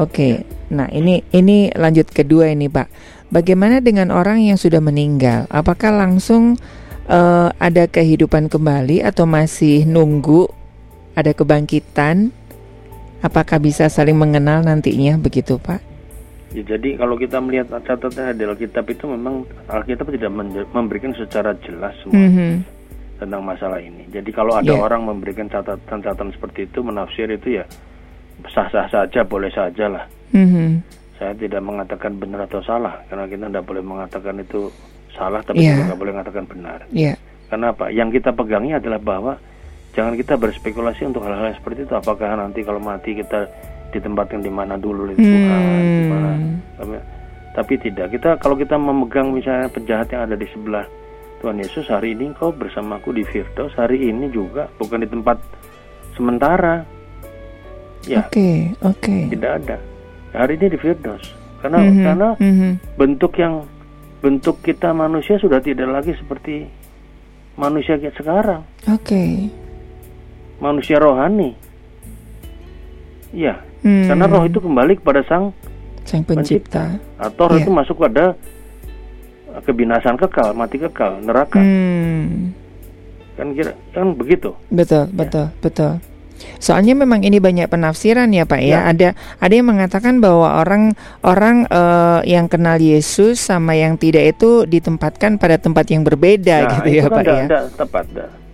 [0.02, 0.10] Oke.
[0.10, 0.32] Okay.
[0.34, 0.42] Ya.
[0.72, 2.90] Nah, ini ini lanjut kedua ini, Pak.
[3.30, 5.46] Bagaimana dengan orang yang sudah meninggal?
[5.46, 6.58] Apakah langsung
[7.06, 10.50] uh, ada kehidupan kembali atau masih nunggu
[11.14, 12.34] ada kebangkitan?
[13.22, 15.91] Apakah bisa saling mengenal nantinya begitu, Pak?
[16.52, 20.32] Ya, jadi kalau kita melihat catatan di Alkitab itu memang Alkitab tidak
[20.76, 22.52] memberikan secara jelas semua mm -hmm.
[23.24, 24.04] tentang masalah ini.
[24.12, 24.84] Jadi kalau ada yeah.
[24.84, 27.64] orang memberikan catatan-catatan seperti itu menafsir itu ya
[28.52, 30.04] sah-sah saja, boleh saja lah.
[30.36, 30.68] Mm -hmm.
[31.16, 34.68] Saya tidak mengatakan benar atau salah karena kita tidak boleh mengatakan itu
[35.16, 35.80] salah tapi yeah.
[35.80, 36.84] juga boleh mengatakan benar.
[36.92, 37.16] Yeah.
[37.48, 37.88] Karena apa?
[37.88, 39.40] Yang kita pegangi adalah bahwa
[39.96, 41.94] jangan kita berspekulasi untuk hal-hal seperti itu.
[41.96, 43.48] Apakah nanti kalau mati kita
[43.92, 46.00] ditempatkan di mana dulu itu Tuhan, hmm.
[46.00, 46.30] di mana.
[47.52, 48.16] Tapi tidak.
[48.16, 50.88] Kita kalau kita memegang misalnya penjahat yang ada di sebelah
[51.44, 55.36] Tuhan Yesus hari ini kau bersamaku di Firdaus hari ini juga bukan di tempat
[56.16, 56.86] sementara.
[58.08, 58.24] Ya.
[58.26, 58.98] Oke, okay, oke.
[59.04, 59.20] Okay.
[59.30, 59.76] Tidak ada.
[60.32, 61.24] Hari ini di Firdaus.
[61.60, 62.72] Karena mm -hmm, karena mm -hmm.
[62.98, 63.54] bentuk yang
[64.22, 66.66] bentuk kita manusia sudah tidak lagi seperti
[67.58, 68.62] manusia kita sekarang.
[68.88, 69.02] Oke.
[69.02, 69.32] Okay.
[70.62, 71.58] Manusia rohani.
[73.34, 74.06] Iya, Hmm.
[74.06, 75.50] Karena roh itu kembali kepada sang
[76.06, 76.98] sang pencipta.
[76.98, 77.18] pencipta.
[77.18, 77.64] Atau roh yeah.
[77.66, 78.34] itu masuk pada
[79.66, 81.60] kebinasaan kekal, mati kekal, neraka.
[81.60, 82.56] Hmm.
[83.36, 84.54] Kan kira kan begitu.
[84.72, 85.14] Betul, ya.
[85.14, 85.92] betul, betul.
[86.58, 88.70] Soalnya memang ini banyak penafsiran ya Pak ya.
[88.70, 88.80] ya.
[88.90, 94.66] Ada ada yang mengatakan bahwa orang orang uh, yang kenal Yesus sama yang tidak itu
[94.66, 97.44] ditempatkan pada tempat yang berbeda nah, gitu ya kan Pak ya.
[97.78, 98.04] Tepat.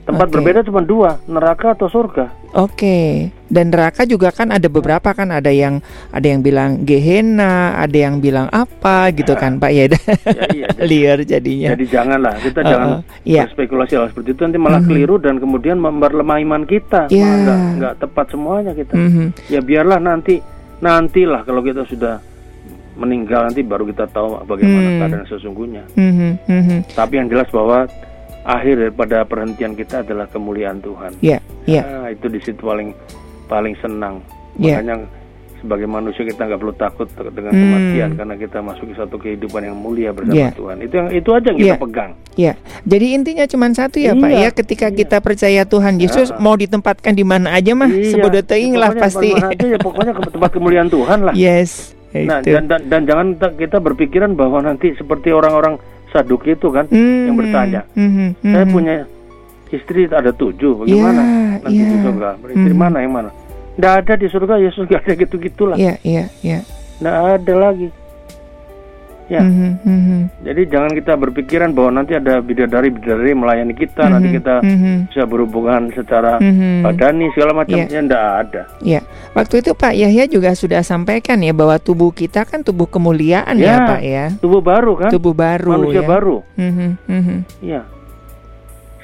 [0.09, 0.35] Tempat okay.
[0.41, 2.33] berbeda cuma dua, neraka atau surga.
[2.57, 2.73] Oke.
[2.73, 3.09] Okay.
[3.45, 8.17] Dan neraka juga kan ada beberapa kan ada yang ada yang bilang Gehenna, ada yang
[8.17, 9.85] bilang apa gitu kan Pak ya.
[9.85, 11.77] ya iya, Liar jadinya.
[11.77, 12.89] Jadi janganlah kita uh, jangan
[13.29, 13.45] yeah.
[13.45, 14.97] berspekulasi hal seperti itu nanti malah mm -hmm.
[14.97, 17.13] keliru dan kemudian memperlemah iman kita.
[17.13, 17.45] Yeah.
[17.45, 18.97] Enggak enggak tepat semuanya kita.
[18.97, 19.27] Mm -hmm.
[19.53, 20.41] Ya biarlah nanti
[20.81, 22.17] nantilah kalau kita sudah
[22.97, 24.99] meninggal nanti baru kita tahu bagaimana mm.
[25.05, 25.85] keadaan sesungguhnya.
[26.01, 26.31] Mm -hmm.
[26.49, 26.79] Mm -hmm.
[26.97, 27.85] Tapi yang jelas bahwa
[28.45, 31.19] akhir daripada perhentian kita adalah kemuliaan Tuhan.
[31.23, 31.39] Iya.
[31.67, 31.85] Yeah, yeah.
[31.85, 32.95] nah, itu di situ paling
[33.51, 34.23] paling senang.
[34.59, 34.81] Yeah.
[34.81, 34.97] Makanya
[35.59, 37.63] sebagai manusia kita nggak perlu takut dengan hmm.
[37.67, 40.55] kematian karena kita masuk ke satu kehidupan yang mulia bersama yeah.
[40.55, 40.77] Tuhan.
[40.87, 41.67] Itu yang itu aja yang yeah.
[41.75, 42.11] kita pegang.
[42.15, 42.47] Iya.
[42.47, 42.55] Yeah.
[42.87, 44.23] Jadi intinya cuma satu ya iya.
[44.23, 44.97] Pak ya ketika iya.
[45.03, 46.39] kita percaya Tuhan Yesus yeah.
[46.39, 48.15] mau ditempatkan di mana aja mah iya.
[48.15, 48.33] sebut
[48.79, 49.35] lah pasti.
[49.35, 51.35] Aja ya pokoknya ke tempat kemuliaan Tuhan lah.
[51.35, 51.99] Yes.
[52.09, 55.77] Nah, dan, dan dan jangan kita berpikiran bahwa nanti seperti orang-orang
[56.09, 57.27] Saduk itu kan mm-hmm.
[57.29, 58.29] yang bertanya, mm-hmm.
[58.41, 58.93] saya punya
[59.69, 61.91] istri ada tujuh, bagaimana yeah, nanti yeah.
[61.93, 62.29] di surga?
[62.41, 62.81] Istri mm-hmm.
[62.81, 63.31] mana yang mana?
[63.77, 65.77] Tidak ada di surga, Yesus gak ada gitu-gitulah.
[65.79, 66.67] Iya, iya, iya.
[66.99, 67.89] Tidak ada lagi.
[69.29, 69.45] Ya.
[69.45, 70.21] Mm -hmm.
[70.59, 74.15] Jadi jangan kita berpikiran bahwa nanti ada bidadari bidadari melayani kita, mm -hmm.
[74.19, 74.97] nanti kita mm -hmm.
[75.07, 76.75] bisa berhubungan secara mm -hmm.
[76.83, 78.03] badani segala macamnya yeah.
[78.03, 78.63] tidak ada.
[78.83, 79.01] Ya,
[79.39, 83.71] waktu itu Pak Yahya juga sudah sampaikan ya bahwa tubuh kita kan tubuh kemuliaan ya,
[83.71, 84.25] ya Pak ya.
[84.43, 85.15] Tubuh baru kan?
[85.15, 85.79] Tubuh baru.
[85.79, 86.09] Manusia ya.
[86.11, 86.37] baru.
[86.59, 86.91] Mm -hmm.
[87.07, 87.39] Mm -hmm.
[87.63, 87.81] Ya.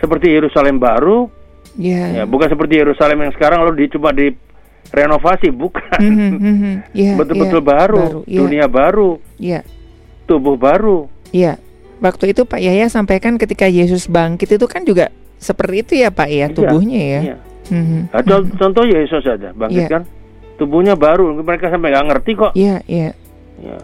[0.03, 1.31] Seperti Yerusalem baru.
[1.79, 2.19] Ya.
[2.19, 4.35] Ya, bukan seperti Yerusalem yang sekarang lalu di cuma di
[4.91, 6.03] renovasi bukan.
[6.03, 6.75] Mm -hmm.
[6.99, 7.71] yeah, Betul-betul yeah.
[7.79, 8.39] baru, baru yeah.
[8.43, 9.11] dunia baru.
[9.39, 9.63] Yeah
[10.27, 11.09] tubuh baru.
[11.35, 11.59] Iya.
[11.99, 15.11] Waktu itu Pak Yahya sampaikan ketika Yesus bangkit itu kan juga
[15.43, 17.21] seperti itu ya Pak ya iya, tubuhnya ya.
[17.21, 17.37] Iya.
[17.65, 18.01] Mm-hmm.
[18.13, 18.23] Nah,
[18.61, 19.91] contoh Yesus saja bangkit yeah.
[19.91, 20.03] kan
[20.61, 22.53] tubuhnya baru mereka sampai nggak ngerti kok.
[22.55, 23.11] Iya iya.
[23.59, 23.79] Ya.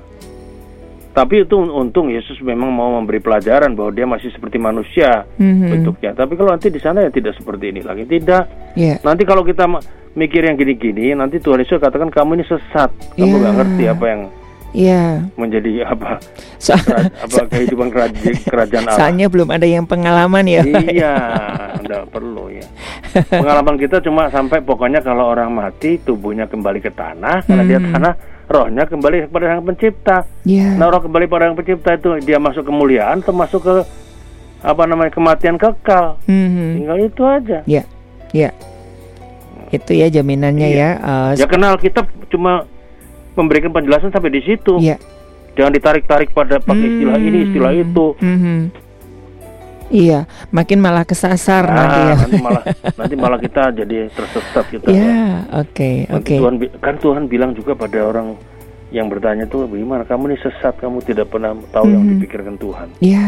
[1.10, 5.70] Tapi itu untung Yesus memang mau memberi pelajaran bahwa dia masih seperti manusia mm-hmm.
[5.74, 6.10] bentuknya.
[6.14, 8.06] Tapi kalau nanti di sana ya tidak seperti ini lagi.
[8.06, 8.76] Tidak.
[8.78, 9.02] Yeah.
[9.02, 9.66] Nanti kalau kita
[10.14, 12.94] mikir yang gini-gini, nanti Tuhan Yesus katakan kamu ini sesat.
[13.18, 13.58] Kamu nggak yeah.
[13.58, 14.22] ngerti apa yang
[14.70, 15.26] Iya.
[15.34, 16.22] Menjadi apa?
[16.62, 18.98] So, apa kehidupan kerajaan, kerajaan Allah.
[18.98, 20.62] Soalnya belum ada yang pengalaman ya.
[20.62, 21.14] Iya,
[21.82, 22.66] tidak perlu ya.
[23.34, 27.90] Pengalaman kita cuma sampai pokoknya kalau orang mati tubuhnya kembali ke tanah, karena dia hmm.
[27.90, 28.12] tanah,
[28.46, 30.16] rohnya kembali kepada Sang Pencipta.
[30.46, 30.78] Yeah.
[30.78, 33.76] Nah, roh kembali pada Sang Pencipta itu dia masuk kemuliaan atau masuk ke
[34.60, 36.20] apa namanya kematian kekal.
[36.30, 36.78] Hmm.
[36.78, 37.58] Tinggal itu aja.
[37.66, 37.82] Iya.
[37.82, 37.86] Yeah.
[38.30, 38.50] Iya.
[38.50, 38.52] Yeah.
[39.70, 40.78] Itu ya jaminannya iya.
[40.78, 40.90] ya.
[40.98, 42.66] Uh, ya kenal kita cuma
[43.40, 44.76] memberikan penjelasan sampai di situ.
[44.76, 45.00] Iya.
[45.56, 46.92] Jangan ditarik-tarik pada pakai hmm.
[46.94, 48.06] istilah ini, istilah itu.
[48.20, 48.60] Hmm.
[49.90, 52.14] Iya, makin malah kesasar nah, nanti ya.
[52.14, 52.62] Nanti malah
[53.02, 54.86] nanti malah kita jadi tersesat kita.
[54.86, 56.34] Iya, oke, oke.
[56.38, 58.38] Tuhan kan Tuhan bilang juga pada orang
[58.94, 61.94] yang bertanya tuh bagaimana kamu ini sesat, kamu tidak pernah tahu -hmm.
[61.94, 62.88] yang dipikirkan Tuhan.
[63.02, 63.26] Iya,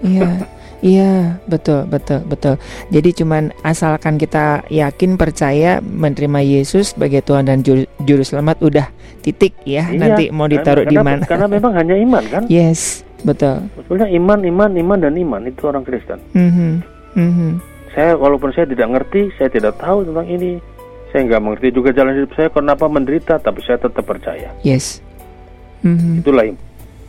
[0.00, 0.28] iya.
[0.78, 2.54] Iya, betul, betul, betul.
[2.94, 8.86] Jadi cuman asalkan kita yakin percaya menerima Yesus sebagai Tuhan dan juru, juru selamat udah
[9.22, 9.90] titik ya.
[9.90, 11.26] Iya, Nanti mau ditaruh di mana?
[11.26, 12.42] Karena memang hanya iman kan?
[12.46, 13.66] Yes, betul.
[13.74, 16.22] Sebetulnya iman, iman, iman dan iman itu orang Kristen.
[16.34, 16.72] Mm -hmm.
[17.18, 17.50] Mm -hmm.
[17.98, 20.62] Saya walaupun saya tidak ngerti, saya tidak tahu tentang ini.
[21.10, 24.54] Saya nggak mengerti juga jalan hidup saya kenapa menderita, tapi saya tetap percaya.
[24.62, 25.02] Yes.
[25.82, 26.14] Mm -hmm.
[26.22, 26.44] Itulah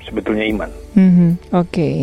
[0.02, 0.70] sebetulnya iman.
[0.98, 1.30] Mm -hmm.
[1.54, 1.70] Oke.
[1.70, 1.98] Okay.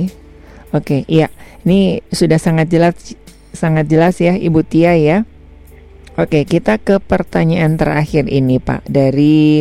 [0.76, 1.32] Oke, okay, iya.
[1.64, 3.16] Ini sudah sangat jelas
[3.56, 5.24] sangat jelas ya Ibu Tia ya.
[6.16, 9.60] Oke, kita ke pertanyaan terakhir ini Pak dari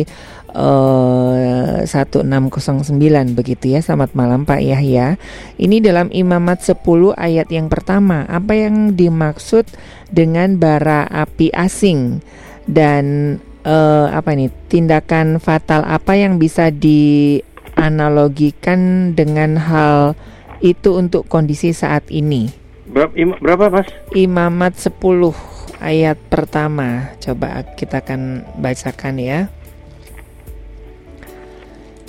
[0.56, 2.96] uh, eh, 1609
[3.36, 3.84] begitu ya.
[3.84, 5.20] Selamat malam Pak Yahya.
[5.60, 6.80] Ini dalam Imamat 10
[7.12, 9.68] ayat yang pertama, apa yang dimaksud
[10.08, 12.24] dengan bara api asing
[12.64, 13.36] dan
[13.68, 14.48] uh, apa ini?
[14.72, 20.16] Tindakan fatal apa yang bisa dianalogikan dengan hal
[20.60, 22.48] itu untuk kondisi saat ini.
[22.86, 23.88] Berapa, im, berapa Mas?
[24.14, 25.34] Imamat 10
[25.82, 27.12] ayat pertama.
[27.18, 29.40] Coba kita akan bacakan ya.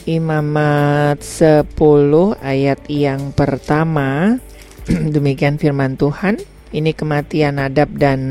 [0.07, 1.67] Imamat 10
[2.39, 4.39] ayat yang pertama.
[5.15, 6.39] Demikian firman Tuhan.
[6.71, 8.21] Ini kematian Nadab dan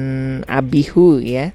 [0.49, 1.53] Abihu ya.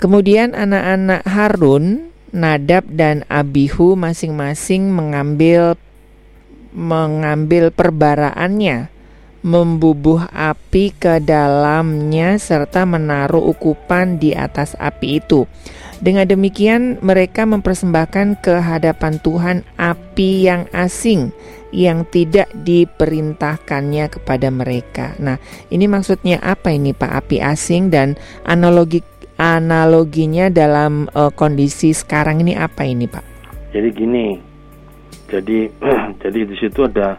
[0.00, 5.78] Kemudian anak-anak Harun, Nadab dan Abihu masing-masing mengambil
[6.74, 8.90] mengambil perbaraannya,
[9.44, 15.46] membubuh api ke dalamnya serta menaruh ukupan di atas api itu.
[16.02, 21.30] Dengan demikian mereka mempersembahkan ke hadapan Tuhan api yang asing
[21.74, 25.14] yang tidak diperintahkannya kepada mereka.
[25.18, 25.38] Nah,
[25.70, 28.14] ini maksudnya apa ini Pak api asing dan
[28.46, 29.02] analogi
[29.34, 33.24] analoginya dalam uh, kondisi sekarang ini apa ini Pak?
[33.74, 34.53] Jadi gini,
[35.28, 35.58] jadi
[36.22, 37.18] jadi di situ ada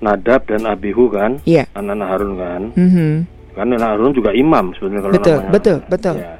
[0.00, 1.68] Nadab dan Abihu kan, yeah.
[1.76, 2.62] anak-anak Harun kan.
[2.72, 3.12] Mm-hmm.
[3.52, 5.52] Kan anak Harun juga imam sebenarnya kalau betul, namanya.
[5.52, 6.34] Betul, betul, ya.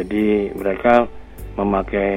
[0.00, 0.26] Jadi
[0.56, 0.94] mereka
[1.60, 2.10] memakai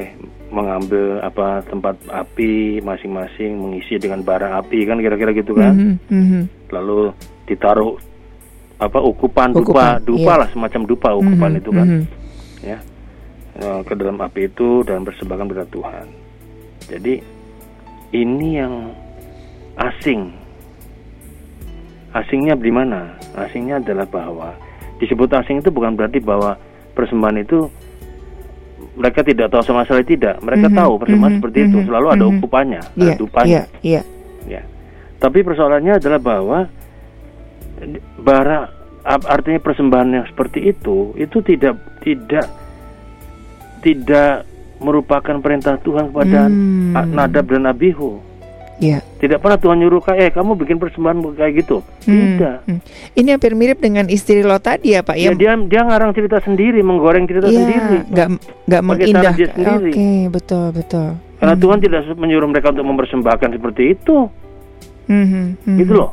[0.54, 5.76] mengambil apa tempat api masing-masing mengisi dengan bara api kan kira-kira gitu kan.
[5.76, 6.16] Mm-hmm.
[6.16, 6.44] Mm-hmm.
[6.72, 7.12] Lalu
[7.44, 8.00] ditaruh
[8.80, 10.40] apa ukupan, ukupan dupa, dupa yeah.
[10.40, 11.60] lah semacam dupa ukupan mm-hmm.
[11.60, 11.88] itu kan.
[11.92, 12.06] Mm-hmm.
[12.64, 12.80] Ya.
[13.54, 16.08] Eh, ke dalam api itu dan bersembahkan kepada Tuhan.
[16.88, 17.14] Jadi
[18.14, 18.94] ini yang
[19.76, 20.30] asing.
[22.14, 23.18] Asingnya di mana?
[23.34, 24.54] Asingnya adalah bahwa
[25.02, 26.54] disebut asing itu bukan berarti bahwa
[26.94, 27.66] persembahan itu
[28.94, 30.38] mereka tidak tahu sama sekali tidak.
[30.46, 32.32] Mereka mm -hmm, tahu persembahan mm -hmm, seperti mm -hmm, itu selalu ada mhm.
[32.38, 33.50] ukupannya, yeah, ada dupanya.
[33.50, 34.04] Yeah, yeah.
[34.46, 34.62] Ya.
[35.18, 36.60] Tapi persoalannya adalah bahwa
[38.22, 38.70] bara
[39.04, 42.48] artinya persembahan yang seperti itu itu tidak tidak
[43.84, 44.48] tidak
[44.84, 47.16] merupakan perintah Tuhan kepada hmm.
[47.16, 48.20] Nadab dan Abihu.
[48.82, 49.00] Ya.
[49.22, 51.80] Tidak pernah Tuhan nyuruh kayak eh kamu bikin persembahan kayak gitu.
[52.04, 52.36] Hmm.
[52.36, 52.58] Tidak.
[52.68, 52.80] Hmm.
[53.16, 55.32] Ini hampir mirip dengan istri lo tadi ya Pak ya.
[55.32, 57.98] ya dia dia ngarang cerita sendiri, menggoreng cerita ya, sendiri.
[58.12, 58.28] Gak
[58.68, 59.50] nggak mengindahkan.
[59.56, 61.08] Oke, okay, betul betul.
[61.40, 61.64] Karena hmm.
[61.64, 64.18] Tuhan tidak menyuruh mereka untuk mempersembahkan seperti itu.
[65.08, 65.56] Hmm.
[65.64, 65.78] Hmm.
[65.80, 66.12] Gitu loh.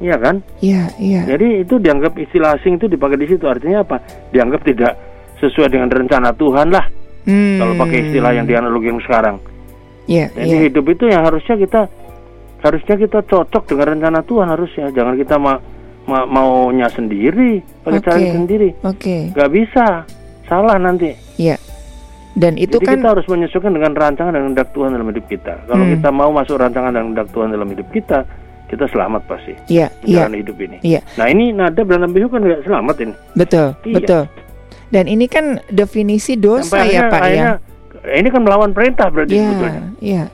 [0.00, 0.40] Iya kan?
[0.64, 1.22] Iya, iya.
[1.28, 3.44] Jadi itu dianggap istilah asing itu dipakai di situ.
[3.44, 4.00] Artinya apa?
[4.32, 4.96] Dianggap tidak
[5.44, 6.88] sesuai dengan rencana Tuhan lah.
[7.28, 7.58] Hmm.
[7.60, 9.36] Kalau pakai istilah yang dianalogikan sekarang.
[10.08, 10.26] Iya.
[10.34, 10.64] Jadi yeah.
[10.66, 11.80] hidup itu yang harusnya kita
[12.60, 14.86] harusnya kita cocok dengan rencana Tuhan harusnya.
[14.92, 15.54] Jangan kita ma
[16.08, 18.06] ma maunya sendiri, pakai okay.
[18.08, 18.68] cara sendiri.
[18.82, 19.30] Oke.
[19.30, 19.36] Okay.
[19.36, 19.86] Gak bisa.
[20.48, 21.14] Salah nanti.
[21.38, 21.56] Iya.
[22.34, 25.54] Dan itu Jadi kan kita harus menyesuaikan dengan rancangan dan hendak Tuhan dalam hidup kita.
[25.66, 25.92] Kalau hmm.
[25.98, 28.22] kita mau masuk rancangan dan hendak Tuhan dalam hidup kita,
[28.70, 29.54] kita selamat pasti.
[29.66, 30.30] Iya, iya.
[30.30, 30.78] hidup ini.
[30.82, 31.02] Iya.
[31.18, 33.14] Nah ini nada berantem bihu kan nggak selamat ini.
[33.34, 33.96] Betul, iya.
[33.98, 34.22] betul.
[34.90, 37.50] Dan ini kan definisi dosa Sampai ya Pak ya.
[38.00, 40.24] Ini kan melawan perintah berarti Iya, iya.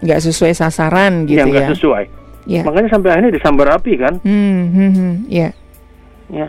[0.00, 1.44] Nggak sesuai sasaran gitu ya.
[1.44, 2.04] Nggak sesuai.
[2.46, 2.62] Ya.
[2.62, 4.14] Makanya sampai akhirnya disambar api kan.
[4.22, 5.12] Hmm, hmm, hmm.
[5.28, 5.48] Ya.
[6.32, 6.48] Ya.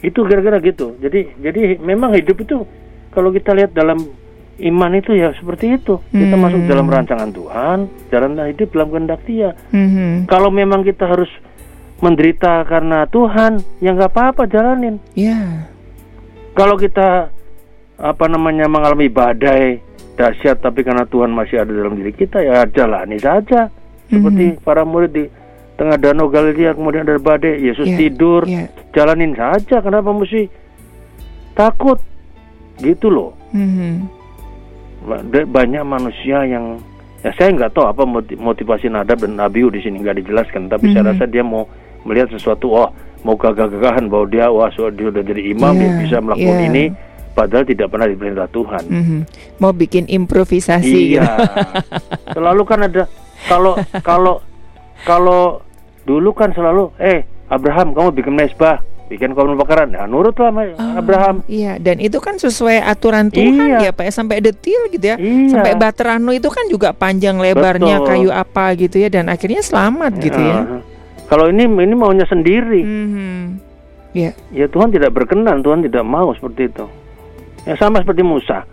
[0.00, 0.96] Itu gara-gara gitu.
[1.02, 2.64] Jadi jadi memang hidup itu
[3.12, 4.06] kalau kita lihat dalam
[4.60, 5.98] iman itu ya seperti itu.
[6.14, 6.42] Kita hmm.
[6.46, 7.78] masuk dalam rancangan Tuhan,
[8.08, 9.50] jalan hidup dalam kehendak Dia.
[9.74, 10.24] Hmm.
[10.30, 11.28] Kalau memang kita harus
[12.00, 15.02] menderita karena Tuhan, ya nggak apa-apa jalanin.
[15.12, 15.36] Ya.
[15.36, 15.79] Yeah.
[16.60, 17.32] Kalau kita
[17.96, 19.80] apa namanya mengalami badai
[20.20, 23.72] dahsyat, tapi karena Tuhan masih ada dalam diri kita, ya jalani saja.
[24.12, 24.60] Seperti hmm.
[24.60, 25.24] para murid di
[25.80, 27.96] tengah danau Galilea kemudian ada badai, Yesus yeah.
[27.96, 28.68] tidur, yeah.
[28.92, 29.80] jalanin saja.
[29.80, 30.52] Kenapa mesti
[31.56, 31.96] takut?
[32.76, 33.32] Gitu loh.
[33.56, 34.20] Hmm
[35.48, 36.76] banyak manusia yang
[37.24, 38.04] ya saya nggak tahu apa
[38.36, 40.96] motivasi Nadab dan Abiu di sini nggak dijelaskan tapi mm -hmm.
[40.96, 41.10] saya mhm.
[41.16, 41.64] rasa dia mau
[42.04, 42.88] melihat sesuatu oh
[43.20, 46.68] mau gagah-gagahan bahwa dia wah dia sudah jadi imam yeah, dia bisa melakukan yeah.
[46.72, 46.84] ini
[47.36, 49.20] padahal tidak pernah diperintah Tuhan mm -hmm.
[49.62, 51.26] mau bikin improvisasi iya
[52.36, 53.04] selalu kan ada
[53.46, 53.72] kalau
[54.04, 54.34] kalau
[55.04, 55.62] kalau
[56.04, 61.02] dulu kan selalu eh Abraham kamu bikin mesbah bikin komun bakaran nah nurutlah sama oh,
[61.02, 63.90] Abraham iya dan itu kan sesuai aturan Tuhan iya.
[63.90, 65.50] ya Pak ya sampai detil gitu ya iya.
[65.50, 68.06] sampai baterano itu kan juga panjang lebarnya Betul.
[68.06, 70.22] kayu apa gitu ya dan akhirnya selamat ya.
[70.30, 70.58] gitu ya
[71.30, 72.82] kalau ini ini maunya sendiri.
[72.82, 73.40] Mm -hmm.
[74.10, 76.86] ya ya Tuhan tidak berkenan Tuhan tidak mau seperti itu.
[77.62, 78.66] Ya sama seperti Musa.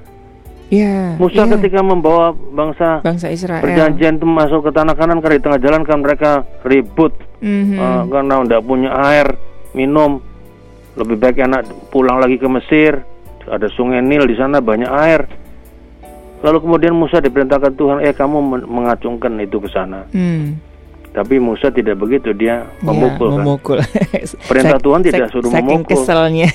[0.67, 1.55] Ya, Musa ya.
[1.55, 3.63] ketika membawa bangsa bangsa Israel.
[3.63, 6.31] perjanjian itu masuk ke tanah kanan karena di tengah jalan kan mereka
[6.65, 7.13] ribut.
[7.45, 7.77] Mm -hmm.
[7.77, 9.27] uh, karena tidak punya air
[9.77, 10.19] minum.
[10.97, 13.05] Lebih baik anak pulang lagi ke Mesir.
[13.47, 15.29] Ada sungai Nil di sana banyak air.
[16.41, 20.09] Lalu kemudian Musa diperintahkan Tuhan eh kamu mengacungkan itu ke sana.
[20.09, 20.57] Hmm.
[21.17, 23.77] Tapi Musa tidak begitu dia memukul, ya, memukul.
[23.81, 23.89] kan
[24.53, 26.47] perintah Tuhan tidak suruh saking memukul keselnya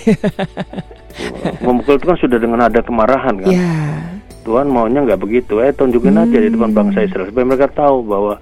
[1.67, 3.67] memukul itu kan sudah dengan ada kemarahan kan ya.
[4.47, 6.23] Tuhan maunya nggak begitu eh tunjukin hmm.
[6.31, 8.39] aja di depan bangsa Israel supaya mereka tahu bahwa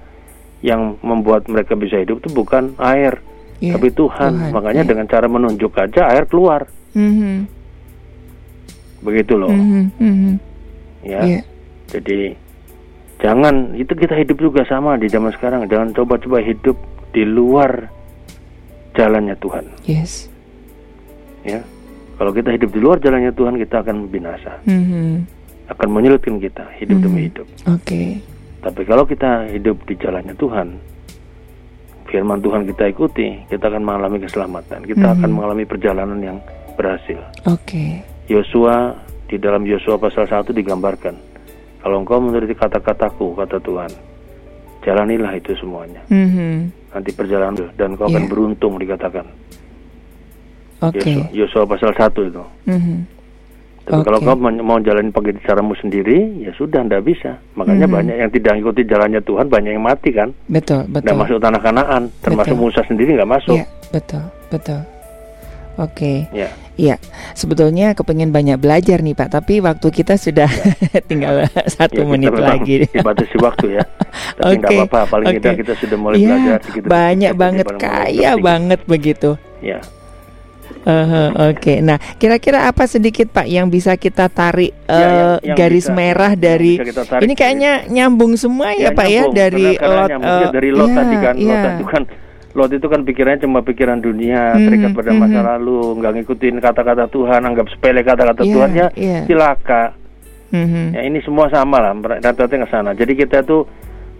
[0.60, 3.20] yang membuat mereka bisa hidup itu bukan air
[3.60, 3.76] yeah.
[3.76, 4.32] tapi Tuhan.
[4.36, 4.52] Tuhan.
[4.52, 4.90] Makanya yeah.
[4.90, 6.68] dengan cara menunjuk aja air keluar.
[6.96, 7.36] Mm-hmm.
[9.00, 9.52] Begitu loh.
[9.52, 9.84] Mm-hmm.
[10.00, 10.34] Mm-hmm.
[11.04, 11.20] Ya.
[11.24, 11.42] Yeah.
[11.90, 12.36] Jadi
[13.20, 15.68] jangan itu kita hidup juga sama di zaman sekarang.
[15.70, 16.76] Jangan coba-coba hidup
[17.14, 17.88] di luar
[18.98, 19.64] jalannya Tuhan.
[19.86, 20.26] Yes.
[21.46, 21.62] Ya.
[22.20, 24.60] Kalau kita hidup di luar jalannya Tuhan, kita akan binasa.
[24.68, 25.12] Mm-hmm.
[25.72, 27.06] Akan menyulitkan kita hidup mm-hmm.
[27.16, 27.46] demi hidup.
[27.64, 27.80] Oke.
[27.80, 28.08] Okay.
[28.60, 30.68] Tapi kalau kita hidup di jalannya Tuhan,
[32.12, 34.84] firman Tuhan kita ikuti, kita akan mengalami keselamatan.
[34.84, 35.16] Kita mm -hmm.
[35.16, 36.38] akan mengalami perjalanan yang
[36.76, 37.16] berhasil.
[37.48, 37.64] Oke.
[37.64, 37.90] Okay.
[38.28, 39.00] Yosua
[39.32, 41.16] di dalam Yosua pasal 1 digambarkan,
[41.80, 43.90] kalau engkau menuruti kata-kataku, kata Tuhan,
[44.84, 46.04] jalanilah itu semuanya.
[46.12, 46.54] Mm -hmm.
[46.92, 48.16] Nanti perjalanan dan kau yeah.
[48.16, 48.30] akan iya.
[48.30, 49.26] beruntung dikatakan.
[50.80, 51.00] Oke.
[51.00, 51.16] Okay.
[51.32, 52.44] Yosua pasal 1 itu.
[52.68, 52.98] Mm -hmm.
[53.80, 54.06] Tapi okay.
[54.12, 57.40] kalau kau mau jalan pakai caramu sendiri, ya sudah, ndak bisa.
[57.56, 57.96] Makanya mm -hmm.
[57.96, 60.28] banyak yang tidak ikuti jalannya Tuhan, banyak yang mati kan.
[60.52, 61.06] Betul, betul.
[61.08, 62.64] Dan masuk tanah Kanaan, termasuk betul.
[62.68, 63.56] Musa sendiri nggak masuk.
[63.56, 64.80] Iya, betul, betul.
[65.78, 66.26] Oke.
[66.30, 66.46] Okay.
[66.46, 66.50] Ya.
[66.80, 66.96] Iya,
[67.36, 70.72] sebetulnya kepengen banyak belajar nih Pak, tapi waktu kita sudah ya.
[71.12, 72.88] tinggal satu ya, menit lagi.
[72.88, 73.84] Dibatasi waktu ya.
[74.40, 74.80] Tapi nggak okay.
[74.88, 75.38] apa-apa, paling okay.
[75.44, 76.58] tidak kita sudah mulai ya, belajar.
[76.64, 79.36] Gitu, banyak banget, kaya banget begitu.
[79.60, 79.84] Ya.
[80.88, 81.76] Uh, Oke, okay.
[81.84, 85.92] nah kira-kira apa sedikit Pak yang bisa kita tarik ya, uh, yang, yang garis bisa,
[85.92, 90.08] merah dari tarik, ini kayaknya nyambung semua ya, ya Pak ya, nyambung, ya dari lot
[90.08, 91.44] uh, dari lot ya, tadi kan ya.
[91.44, 92.02] lot itu kan
[92.54, 96.56] lot itu kan pikirannya cuma pikiran dunia hmm, terikat pada hmm, masa lalu nggak ngikutin
[96.58, 99.18] kata-kata Tuhan anggap sepele kata-kata ya, Tuhan ya ya.
[99.26, 99.94] cilaka
[100.50, 100.98] hmm.
[100.98, 103.70] ya ini semua sama lah rata-rata ke sana jadi kita tuh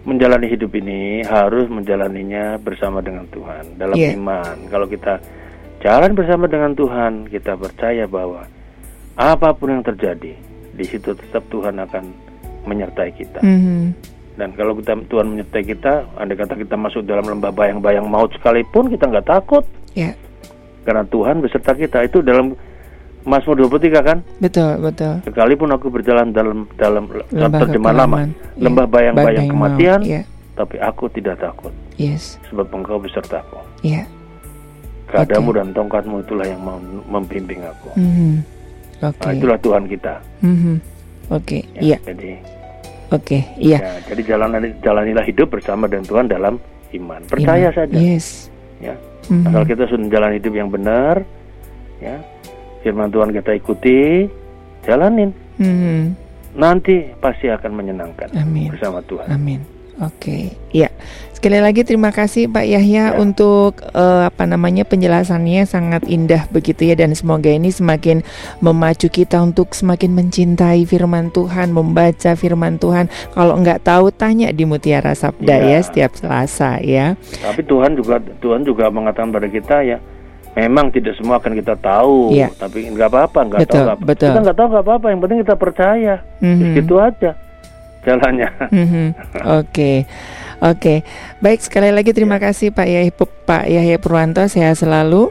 [0.07, 4.15] menjalani hidup ini harus menjalaninya bersama dengan Tuhan dalam yeah.
[4.17, 5.21] iman kalau kita
[5.81, 8.45] jalan bersama dengan Tuhan, kita percaya bahwa
[9.17, 10.37] apa pun yang terjadi,
[10.71, 12.03] di situ tetap Tuhan akan
[12.69, 13.41] menyertai kita.
[13.41, 13.81] Mm -hmm.
[14.39, 18.87] Dan kalau kita, Tuhan menyertai kita, andai kata kita masuk dalam lembah bayang-bayang maut sekalipun,
[18.87, 19.67] kita nggak takut.
[19.91, 20.15] Yeah.
[20.87, 22.01] Karena Tuhan beserta kita.
[22.07, 22.55] Itu dalam
[23.21, 24.17] Mazmur 23 kan?
[24.41, 25.21] Betul, betul.
[25.27, 28.65] Sekalipun aku berjalan dalam dalam terjemahan lama, iya.
[28.65, 30.23] lembah bayang-bayang kematian, yeah.
[30.57, 31.69] tapi aku tidak takut.
[32.01, 32.41] Yes.
[32.49, 33.61] Sebab engkau besertaku.
[33.85, 34.03] Iya.
[34.03, 34.05] Yeah.
[35.11, 35.57] Keadamu okay.
[35.59, 36.63] dan tongkatmu itulah yang
[37.11, 37.91] membimbing aku.
[37.99, 38.33] Mm -hmm.
[39.03, 39.19] Oke.
[39.19, 39.27] Okay.
[39.27, 40.13] Nah, itulah Tuhan kita.
[40.39, 40.75] Mm -hmm.
[41.27, 41.43] Oke.
[41.43, 41.61] Okay.
[41.75, 41.97] Ya, iya.
[42.07, 42.60] Jadi.
[43.11, 43.39] Oke.
[43.39, 43.41] Okay.
[43.59, 43.79] Iya.
[43.79, 44.49] Ya, jadi jalan
[44.79, 46.55] jalanilah hidup bersama dengan Tuhan dalam
[46.95, 47.21] iman.
[47.27, 47.77] Percaya iman.
[47.77, 47.95] saja.
[47.95, 48.47] Yes.
[48.79, 48.95] Ya.
[49.27, 49.47] Mm -hmm.
[49.51, 51.21] Asal kita sudah jalan hidup yang benar,
[52.01, 52.17] ya
[52.81, 54.25] firman Tuhan kita ikuti,
[54.85, 55.29] jalanin.
[55.61, 56.17] Hmm.
[56.57, 58.75] Nanti pasti akan menyenangkan Amin.
[58.75, 59.29] bersama Tuhan.
[59.31, 59.61] Amin.
[59.99, 60.43] Oke, okay.
[60.71, 60.89] ya.
[61.41, 63.17] Sekali lagi terima kasih Pak Yahya ya.
[63.17, 68.21] untuk uh, apa namanya penjelasannya sangat indah begitu ya dan semoga ini semakin
[68.61, 73.09] memacu kita untuk semakin mencintai firman Tuhan, membaca firman Tuhan.
[73.33, 77.17] Kalau nggak tahu tanya di Mutiara Sabda ya, ya setiap Selasa ya.
[77.41, 79.97] Tapi Tuhan juga Tuhan juga mengatakan pada kita ya
[80.51, 82.51] Memang tidak semua akan kita tahu, ya.
[82.51, 84.35] tapi nggak apa-apa, nggak tahu apa Betul.
[84.35, 86.15] Kita nggak tahu nggak apa-apa, yang penting kita percaya.
[86.43, 86.75] Mm-hmm.
[86.75, 87.31] Itu aja
[88.05, 88.49] jalannya.
[88.71, 89.07] Mm-hmm.
[89.09, 89.97] Oke, okay.
[90.61, 90.97] oke, okay.
[91.39, 92.49] baik sekali lagi terima ya.
[92.49, 95.29] kasih Pak Yahya Pak Yahya Purwanto, saya selalu.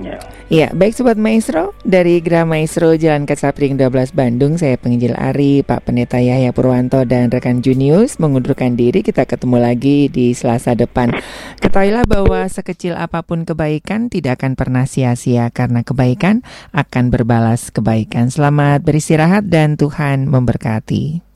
[0.00, 0.16] Ya.
[0.50, 5.86] Ya, baik Sobat Maestro, dari Gra Maestro Jalan Kasapring 12 Bandung, saya penginjil Ari, Pak
[5.86, 9.06] Pendeta Yahya Purwanto, dan rekan Junius mengundurkan diri.
[9.06, 11.14] Kita ketemu lagi di Selasa depan.
[11.62, 16.42] Ketahuilah bahwa sekecil apa pun kebaikan tidak akan pernah sia-sia karena kebaikan
[16.74, 18.34] akan berbalas kebaikan.
[18.34, 21.29] Selamat beristirahat dan Tuhan memberkati.